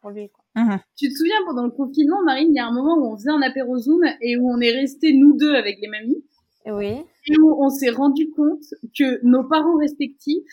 [0.00, 0.30] pour lui.
[0.30, 0.44] Quoi.
[0.54, 3.16] Mmh tu te souviens pendant le confinement, Marine, il y a un moment où on
[3.16, 6.24] faisait un apéro Zoom et où on est resté nous deux avec les mamies.
[6.66, 7.04] Oui.
[7.26, 8.62] Et où on s'est rendu compte
[8.96, 10.44] que nos parents respectifs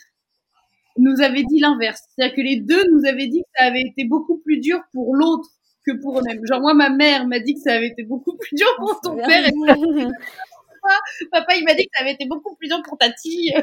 [0.98, 2.02] nous avait dit l'inverse.
[2.14, 5.14] C'est-à-dire que les deux nous avaient dit que ça avait été beaucoup plus dur pour
[5.14, 5.48] l'autre
[5.86, 6.44] que pour eux-mêmes.
[6.46, 9.16] Genre moi, ma mère m'a dit que ça avait été beaucoup plus dur pour ton
[9.16, 9.48] père.
[9.48, 11.00] Et papa,
[11.32, 13.54] papa, il m'a dit que ça avait été beaucoup plus dur pour ta tille.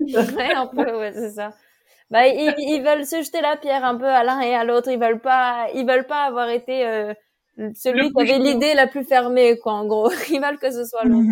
[0.00, 1.54] ouais, un peu, ouais, c'est ça.
[2.10, 4.90] Bah, ils, ils, veulent se jeter la pierre un peu à l'un et à l'autre.
[4.90, 7.14] Ils veulent pas, ils veulent pas avoir été euh,
[7.76, 9.74] celui qui avait l'idée la plus fermée, quoi.
[9.74, 11.28] En gros, ils veulent que ce soit l'autre.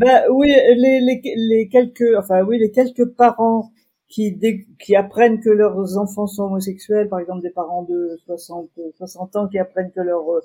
[0.00, 3.70] bah oui, les, les, les quelques, enfin oui, les quelques parents
[4.08, 4.38] qui,
[4.78, 9.48] qui apprennent que leurs enfants sont homosexuels, par exemple des parents de 60, 60 ans
[9.48, 10.40] qui apprennent que leur euh,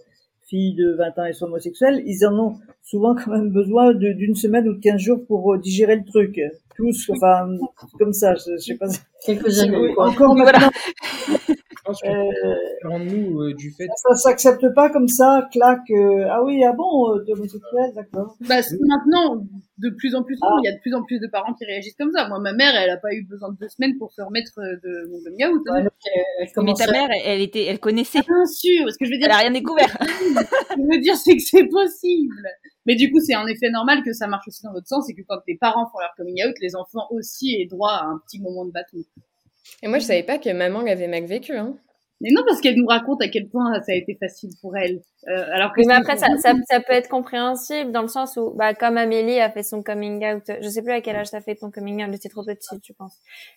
[0.47, 4.67] fille de 20 ans est homosexuelle, ils en ont souvent quand même besoin d'une semaine
[4.67, 6.39] ou de 15 jours pour euh, digérer le truc.
[6.75, 7.47] Tous, enfin,
[7.99, 8.87] comme ça, je, je sais pas.
[9.25, 10.09] Quelques années, quoi.
[10.09, 10.69] Encore maintenant.
[12.05, 13.87] euh, nous euh, du fait.
[13.95, 15.89] Ça s'accepte pas comme ça, claque.
[15.91, 18.35] Euh, ah oui, ah bon, euh, homosexuel, d'accord.
[18.41, 19.43] Bah, maintenant,
[19.77, 21.95] de plus en plus il y a de plus en plus de parents qui réagissent
[21.95, 22.27] comme ça.
[22.27, 25.09] Moi, ma mère, elle a pas eu besoin de deux semaines pour se remettre de
[25.09, 25.61] mon coming out.
[25.69, 26.63] Hein.
[26.63, 28.21] mais ta mère, elle était, elle connaissait.
[28.21, 29.27] Bien sûr, parce que je veux dire.
[29.27, 29.97] Elle a rien découvert.
[30.01, 32.47] je veux dire, c'est que c'est possible.
[32.85, 35.13] Mais du coup, c'est en effet normal que ça marche aussi dans l'autre sens, et
[35.13, 38.19] que quand tes parents font leur coming out, les enfants aussi aient droit à un
[38.25, 38.97] petit moment de bâton.
[39.83, 41.55] Et moi, je savais pas que maman avait mal vécu.
[41.55, 41.75] Hein.
[42.23, 45.01] Mais non, parce qu'elle nous raconte à quel point ça a été facile pour elle.
[45.27, 48.37] Euh, alors que mais c'est- après, ça, ça, ça peut être compréhensible dans le sens
[48.37, 51.31] où, bah, comme Amélie a fait son coming out, je sais plus à quel âge
[51.31, 53.15] t'as fait ton coming out, j'étais trop petite, je pense.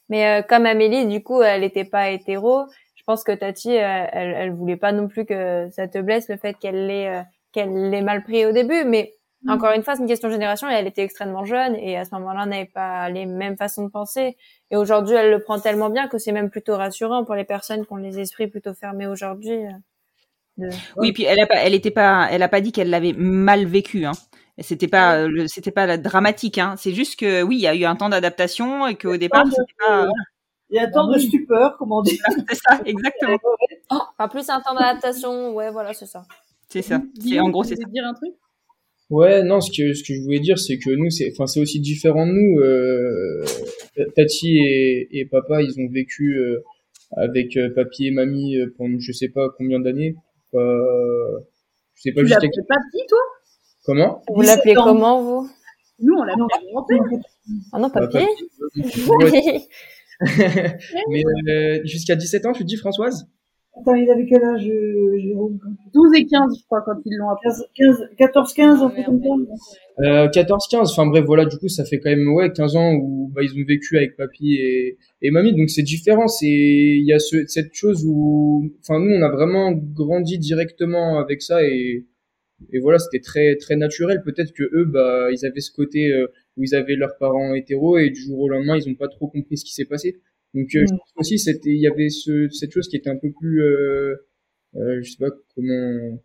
[0.09, 2.63] Mais euh, comme Amélie, du coup, elle était pas hétéro.
[2.95, 6.29] Je pense que Tati, euh, elle, elle voulait pas non plus que ça te blesse
[6.31, 7.23] le fait qu'elle l'ait, euh,
[7.55, 8.85] qu'elle l'ait mal pris au début.
[8.85, 9.15] Mais
[9.49, 12.05] encore une fois, c'est une question de génération et elle était extrêmement jeune et à
[12.07, 14.37] ce moment-là, elle n'avait pas les mêmes façons de penser.
[14.71, 17.85] Et aujourd'hui, elle le prend tellement bien que c'est même plutôt rassurant pour les personnes
[17.87, 19.53] qui ont les esprits plutôt fermés aujourd'hui.
[19.67, 19.71] euh,
[20.57, 23.13] de- Oui, puis elle a pas, elle était pas, elle a pas dit qu'elle l'avait
[23.13, 24.05] mal vécu.
[24.07, 24.13] Hein.
[24.61, 26.59] C'était pas, c'était pas la dramatique.
[26.59, 26.75] Hein.
[26.79, 29.51] C'est juste que oui, il y a eu un temps d'adaptation et qu'au départ, de-
[29.51, 30.07] c'était pas.
[30.71, 32.19] Il y a un temps de stupeur, comme on dit.
[32.49, 33.37] C'est ça, exactement.
[33.91, 36.23] Enfin, plus un temps d'adaptation, ouais, voilà, c'est ça.
[36.75, 37.01] C'est ça.
[37.21, 37.85] C'est en gros, c'est ça.
[37.89, 38.33] dire un truc?
[39.09, 41.61] Ouais, non, ce que, ce que je voulais dire, c'est que nous, c'est, enfin, c'est
[41.61, 42.59] aussi différent de nous.
[42.59, 43.45] Euh,
[44.17, 46.65] Tati et, et papa, ils ont vécu euh,
[47.17, 50.17] avec euh, papy et mamie euh, pendant je sais pas combien d'années.
[50.55, 51.39] Euh,
[51.95, 53.19] je sais pas Tu jusqu'à l'appelles papy, toi?
[53.85, 54.23] Comment?
[54.35, 54.85] Vous l'appelez 17 ans.
[54.85, 55.51] comment, vous?
[56.01, 57.21] Nous, on l'appelle grand-père.
[57.73, 58.27] Ah non, papier
[59.21, 59.63] Ouais.
[61.09, 63.29] Mais euh, jusqu'à 17 ans, tu dis Françoise?
[63.81, 65.59] Attends, il avait quel âge, euh, Jérôme
[65.93, 67.51] 12 et 15, je crois, quand ils l'ont appelé.
[67.77, 71.69] 15, 15, 14, 15, un peu comme ça Euh, 14-15, enfin bref, voilà, du coup,
[71.69, 74.99] ça fait quand même ouais 15 ans où bah, ils ont vécu avec papy et,
[75.23, 76.29] et mamie, donc c'est différent.
[76.29, 81.19] C'est il y a ce, cette chose où, enfin nous, on a vraiment grandi directement
[81.19, 82.07] avec ça et
[82.73, 84.23] et voilà, c'était très très naturel.
[84.25, 87.99] Peut-être que eux, bah, ils avaient ce côté euh, où ils avaient leurs parents hétéros
[87.99, 90.21] et du jour au lendemain, ils ont pas trop compris ce qui s'est passé.
[90.55, 90.99] Donc euh, je Mm.
[90.99, 94.15] pense aussi c'était il y avait ce, cette chose qui était un peu plus, euh,
[94.77, 96.19] euh, je sais pas comment.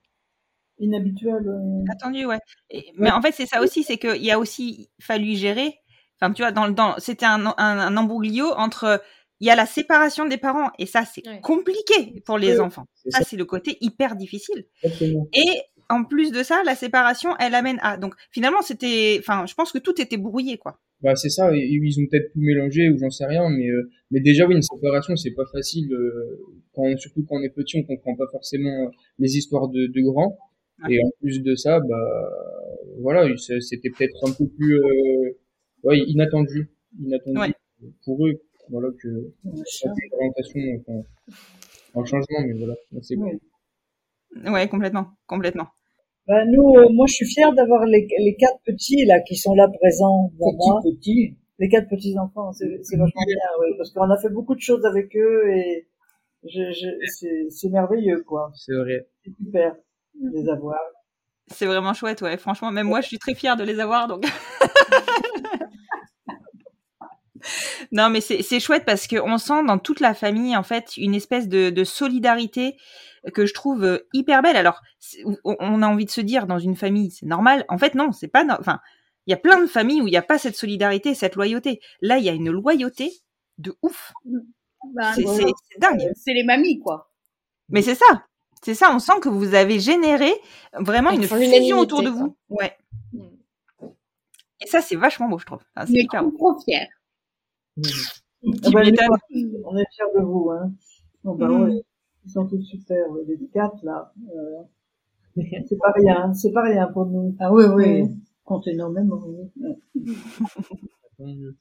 [0.80, 1.46] Inhabituel.
[1.48, 1.84] euh.
[1.92, 2.38] Attendu, ouais.
[2.70, 5.74] Et- mais en fait, c'est ça aussi, c'est qu'il y a aussi fallu gérer.
[6.22, 9.02] Enfin, tu vois, dans, le- dans, c'était un, un, un embrouglio entre.
[9.42, 11.40] Il y a la séparation des parents, et ça, c'est Ouais.
[11.42, 12.86] compliqué pour les enfants.
[12.96, 13.24] c'est Ça, ça.
[13.26, 14.66] c'est le côté hyper difficile.
[14.84, 15.28] Exactement.
[15.34, 17.98] Et en plus de ça, la séparation, elle amène à.
[17.98, 19.18] Donc, finalement, c'était.
[19.20, 20.80] Enfin, je pense que tout était brouillé, quoi.
[21.02, 23.90] Bah c'est ça, et- ils ont peut-être tout mélangé ou j'en sais rien, mais euh,
[24.12, 27.78] mais déjà oui une séparation c'est pas facile, euh, quand surtout quand on est petit
[27.80, 30.38] on comprend pas forcément les histoires de, de grands,
[30.90, 32.30] et en plus de ça bah
[33.00, 35.38] voilà c'était peut-être un peu plus euh,
[35.84, 36.70] ouais inattendu,
[37.00, 37.54] inattendu Ouais.
[38.04, 38.34] pour eux,
[38.70, 39.08] voilà que
[39.68, 41.02] ça fait une orientation enfin,
[41.96, 43.40] un changement mais voilà c'est Oui.
[44.46, 45.14] Ouais, complètement.
[45.28, 45.70] Complètement.
[46.30, 49.56] Ben, nous, euh, moi, je suis fière d'avoir les, les quatre petits là qui sont
[49.56, 50.32] là présents.
[50.40, 50.80] là-bas.
[50.84, 51.38] Petit, petit.
[51.58, 54.62] Les quatre petits enfants, c'est c'est vachement bien, oui, parce qu'on a fait beaucoup de
[54.62, 55.88] choses avec eux et
[56.44, 58.52] je, je, c'est c'est merveilleux, quoi.
[58.56, 59.08] c'est vrai.
[59.26, 59.76] C'est super
[60.14, 60.80] de les avoir.
[61.48, 62.38] C'est vraiment chouette, ouais.
[62.38, 64.24] Franchement, même moi, je suis très fière de les avoir, donc.
[67.92, 71.16] non, mais c'est c'est chouette parce qu'on sent dans toute la famille, en fait, une
[71.16, 72.78] espèce de, de solidarité
[73.34, 74.56] que je trouve euh, hyper belle.
[74.56, 77.66] Alors, c'est- on a envie de se dire dans une famille, c'est normal.
[77.70, 78.44] En fait, non, c'est pas.
[78.44, 78.80] no- Enfin,
[79.28, 81.82] il y a plein de familles où il n'y a pas cette solidarité, cette loyauté.
[82.02, 83.12] Là, il y a une loyauté
[83.58, 84.14] de ouf.
[84.94, 86.12] Bah, C'est non, c'est- c'est dingue.
[86.16, 87.12] c'est les mamies, quoi.
[87.70, 88.26] Mais c'est ça.
[88.62, 90.32] C'est ça, on sent que vous avez généré
[90.74, 92.20] vraiment une fusion autour de quoi.
[92.20, 92.38] vous.
[92.50, 92.78] Ouais.
[93.14, 93.28] Mm.
[94.62, 95.62] Et ça, c'est vachement beau, je trouve.
[95.76, 96.60] Enfin, c'est On est hyper trop, beau.
[98.46, 100.72] Ah nous, on est fiers de vous, hein.
[101.24, 101.64] Bon, Mhm.
[101.64, 101.82] ouais.
[102.26, 104.14] Ils sont tous super, les quatre, là.
[104.36, 104.62] Euh,
[105.70, 107.36] c'est pas rien, c'est pas rien pour nous.
[107.40, 108.04] Ah oui, oui.
[108.04, 108.20] Mhm.
[108.46, 109.20] Compte énormément.
[109.26, 109.76] oui.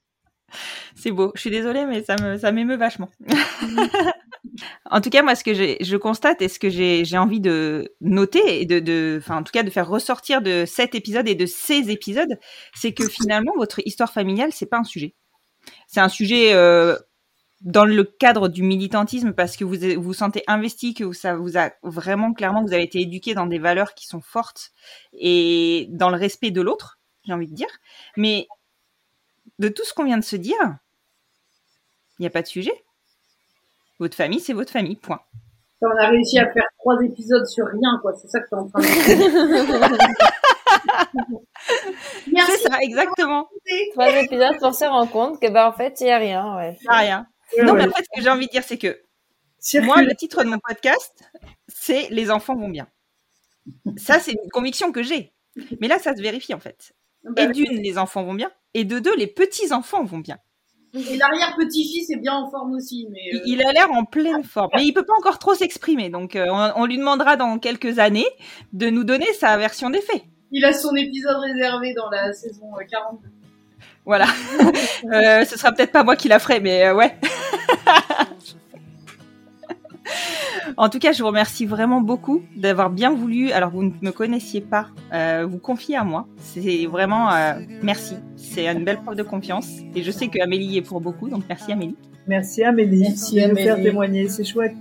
[0.96, 1.30] C'est beau.
[1.34, 3.10] Je suis désolée, mais ça me, ça m'émeut vachement.
[4.90, 7.40] en tout cas, moi, ce que j'ai- je constate et ce que j'ai, j'ai envie
[7.40, 11.28] de noter et de, de, enfin, en tout cas, de faire ressortir de cet épisode
[11.28, 12.38] et de ces épisodes,
[12.74, 15.14] c'est que finalement, votre histoire familiale, c'est pas un sujet.
[15.86, 16.96] C'est un sujet euh,
[17.60, 21.56] dans le cadre du militantisme parce que vous vous vous sentez investi, que ça vous
[21.58, 24.70] a vraiment clairement, vous avez été éduqué dans des valeurs qui sont fortes
[25.12, 27.68] et dans le respect de l'autre, j'ai envie de dire.
[28.16, 28.46] Mais
[29.58, 30.78] de tout ce qu'on vient de se dire,
[32.18, 32.84] il n'y a pas de sujet.
[33.98, 35.20] Votre famille, c'est votre famille, point.
[35.80, 38.12] On a réussi à faire trois épisodes sur rien, quoi.
[38.14, 40.28] C'est ça que t'es en train de dire.
[42.32, 42.52] Merci.
[42.62, 43.48] C'est ça, exactement.
[43.92, 46.76] Trois épisodes pour se rendre compte que, bah, en fait, il y a rien, ouais.
[46.80, 47.26] Il y a rien.
[47.62, 49.00] Non, mais en fait, ce que j'ai envie de dire, c'est que
[49.58, 49.86] Circule.
[49.86, 51.24] moi, le titre de mon podcast,
[51.66, 52.86] c'est Les enfants vont bien.
[53.96, 55.32] Ça, c'est une conviction que j'ai.
[55.80, 56.92] Mais là, ça se vérifie, en fait.
[57.24, 58.50] Bah, Et d'une, les enfants vont bien.
[58.74, 60.38] Et de deux, les petits-enfants vont bien.
[60.94, 64.44] et l'arrière-petit-fils est bien en forme aussi, mais euh, Il il a l'air en pleine
[64.44, 64.70] forme.
[64.76, 66.10] Mais il peut pas encore trop s'exprimer.
[66.10, 68.28] Donc, euh, on, on lui demandera dans quelques années
[68.72, 70.22] de nous donner sa version des faits.
[70.50, 73.28] Il a son épisode réservé dans la saison euh, 42.
[74.04, 74.26] Voilà.
[75.12, 77.14] Euh, ce sera peut-être pas moi qui la ferai, mais euh, ouais.
[80.76, 84.10] En tout cas, je vous remercie vraiment beaucoup d'avoir bien voulu, alors vous ne me
[84.10, 86.26] connaissiez pas, euh, vous confier à moi.
[86.38, 88.16] C'est vraiment euh, merci.
[88.36, 89.68] C'est une belle preuve de confiance.
[89.94, 91.96] Et je sais que Amélie est pour beaucoup, donc merci Amélie.
[92.26, 93.64] Merci Amélie Merci, de nous Amélie.
[93.64, 94.28] faire témoigner.
[94.28, 94.74] C'est chouette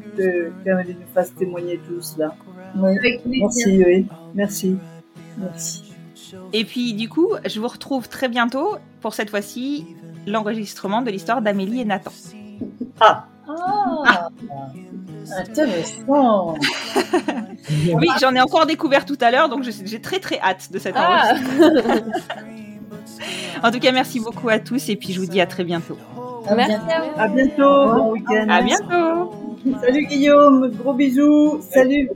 [0.63, 2.35] qu'Amélie nous fasse témoigner tous là.
[2.75, 3.19] Ouais.
[3.25, 4.07] Merci, oui.
[4.35, 4.77] Merci.
[5.37, 5.83] Merci.
[6.53, 9.85] Et puis du coup, je vous retrouve très bientôt pour cette fois-ci
[10.25, 12.11] l'enregistrement de l'histoire d'Amélie et Nathan.
[12.99, 13.25] Ah,
[15.37, 16.55] intéressant.
[17.93, 20.95] Oui, j'en ai encore découvert tout à l'heure, donc j'ai très très hâte de cet
[20.97, 21.33] Ah.
[21.33, 22.11] enregistrement.
[23.63, 25.97] En tout cas, merci beaucoup à tous et puis je vous dis à très bientôt.
[26.55, 26.91] Merci bientôt.
[26.93, 27.19] à vous.
[27.19, 27.93] À bientôt.
[27.95, 28.47] Bon week-end.
[28.49, 29.33] À bientôt.
[29.81, 30.71] Salut Guillaume.
[30.77, 31.59] Gros bisous.
[31.73, 32.09] Salut.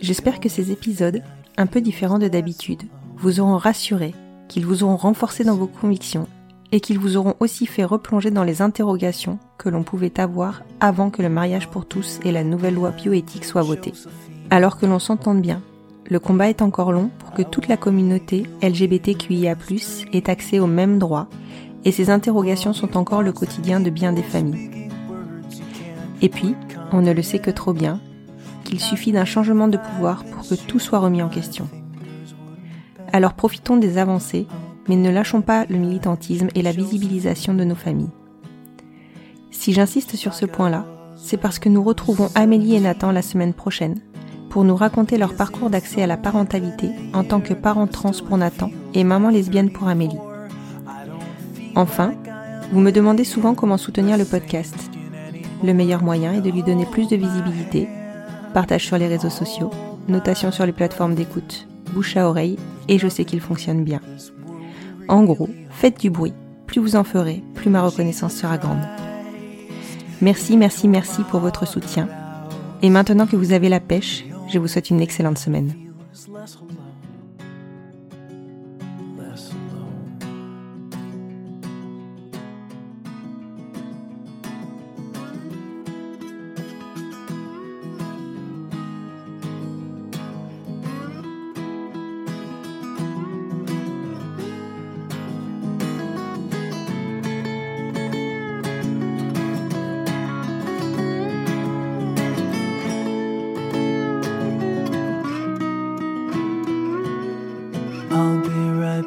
[0.00, 1.22] J'espère que ces épisodes,
[1.56, 2.82] un peu différents de d'habitude,
[3.16, 4.14] vous auront rassuré,
[4.48, 6.26] qu'ils vous auront renforcé dans vos convictions
[6.72, 11.10] et qu'ils vous auront aussi fait replonger dans les interrogations que l'on pouvait avoir avant
[11.10, 13.92] que le mariage pour tous et la nouvelle loi bioéthique soient votées.
[14.50, 15.62] Alors que l'on s'entende bien,
[16.10, 19.56] le combat est encore long pour que toute la communauté LGBTQIA+
[20.12, 21.28] ait accès aux mêmes droits
[21.84, 24.81] et ces interrogations sont encore le quotidien de bien des familles.
[26.22, 26.54] Et puis,
[26.92, 28.00] on ne le sait que trop bien,
[28.64, 31.68] qu'il suffit d'un changement de pouvoir pour que tout soit remis en question.
[33.12, 34.46] Alors profitons des avancées,
[34.88, 38.10] mais ne lâchons pas le militantisme et la visibilisation de nos familles.
[39.50, 43.52] Si j'insiste sur ce point-là, c'est parce que nous retrouvons Amélie et Nathan la semaine
[43.52, 44.00] prochaine
[44.48, 48.36] pour nous raconter leur parcours d'accès à la parentalité en tant que parent trans pour
[48.38, 50.18] Nathan et maman lesbienne pour Amélie.
[51.74, 52.14] Enfin,
[52.72, 54.90] vous me demandez souvent comment soutenir le podcast.
[55.64, 57.88] Le meilleur moyen est de lui donner plus de visibilité,
[58.52, 59.70] partage sur les réseaux sociaux,
[60.08, 62.58] notation sur les plateformes d'écoute, bouche à oreille,
[62.88, 64.00] et je sais qu'il fonctionne bien.
[65.08, 66.34] En gros, faites du bruit.
[66.66, 68.82] Plus vous en ferez, plus ma reconnaissance sera grande.
[70.20, 72.08] Merci, merci, merci pour votre soutien.
[72.80, 75.72] Et maintenant que vous avez la pêche, je vous souhaite une excellente semaine.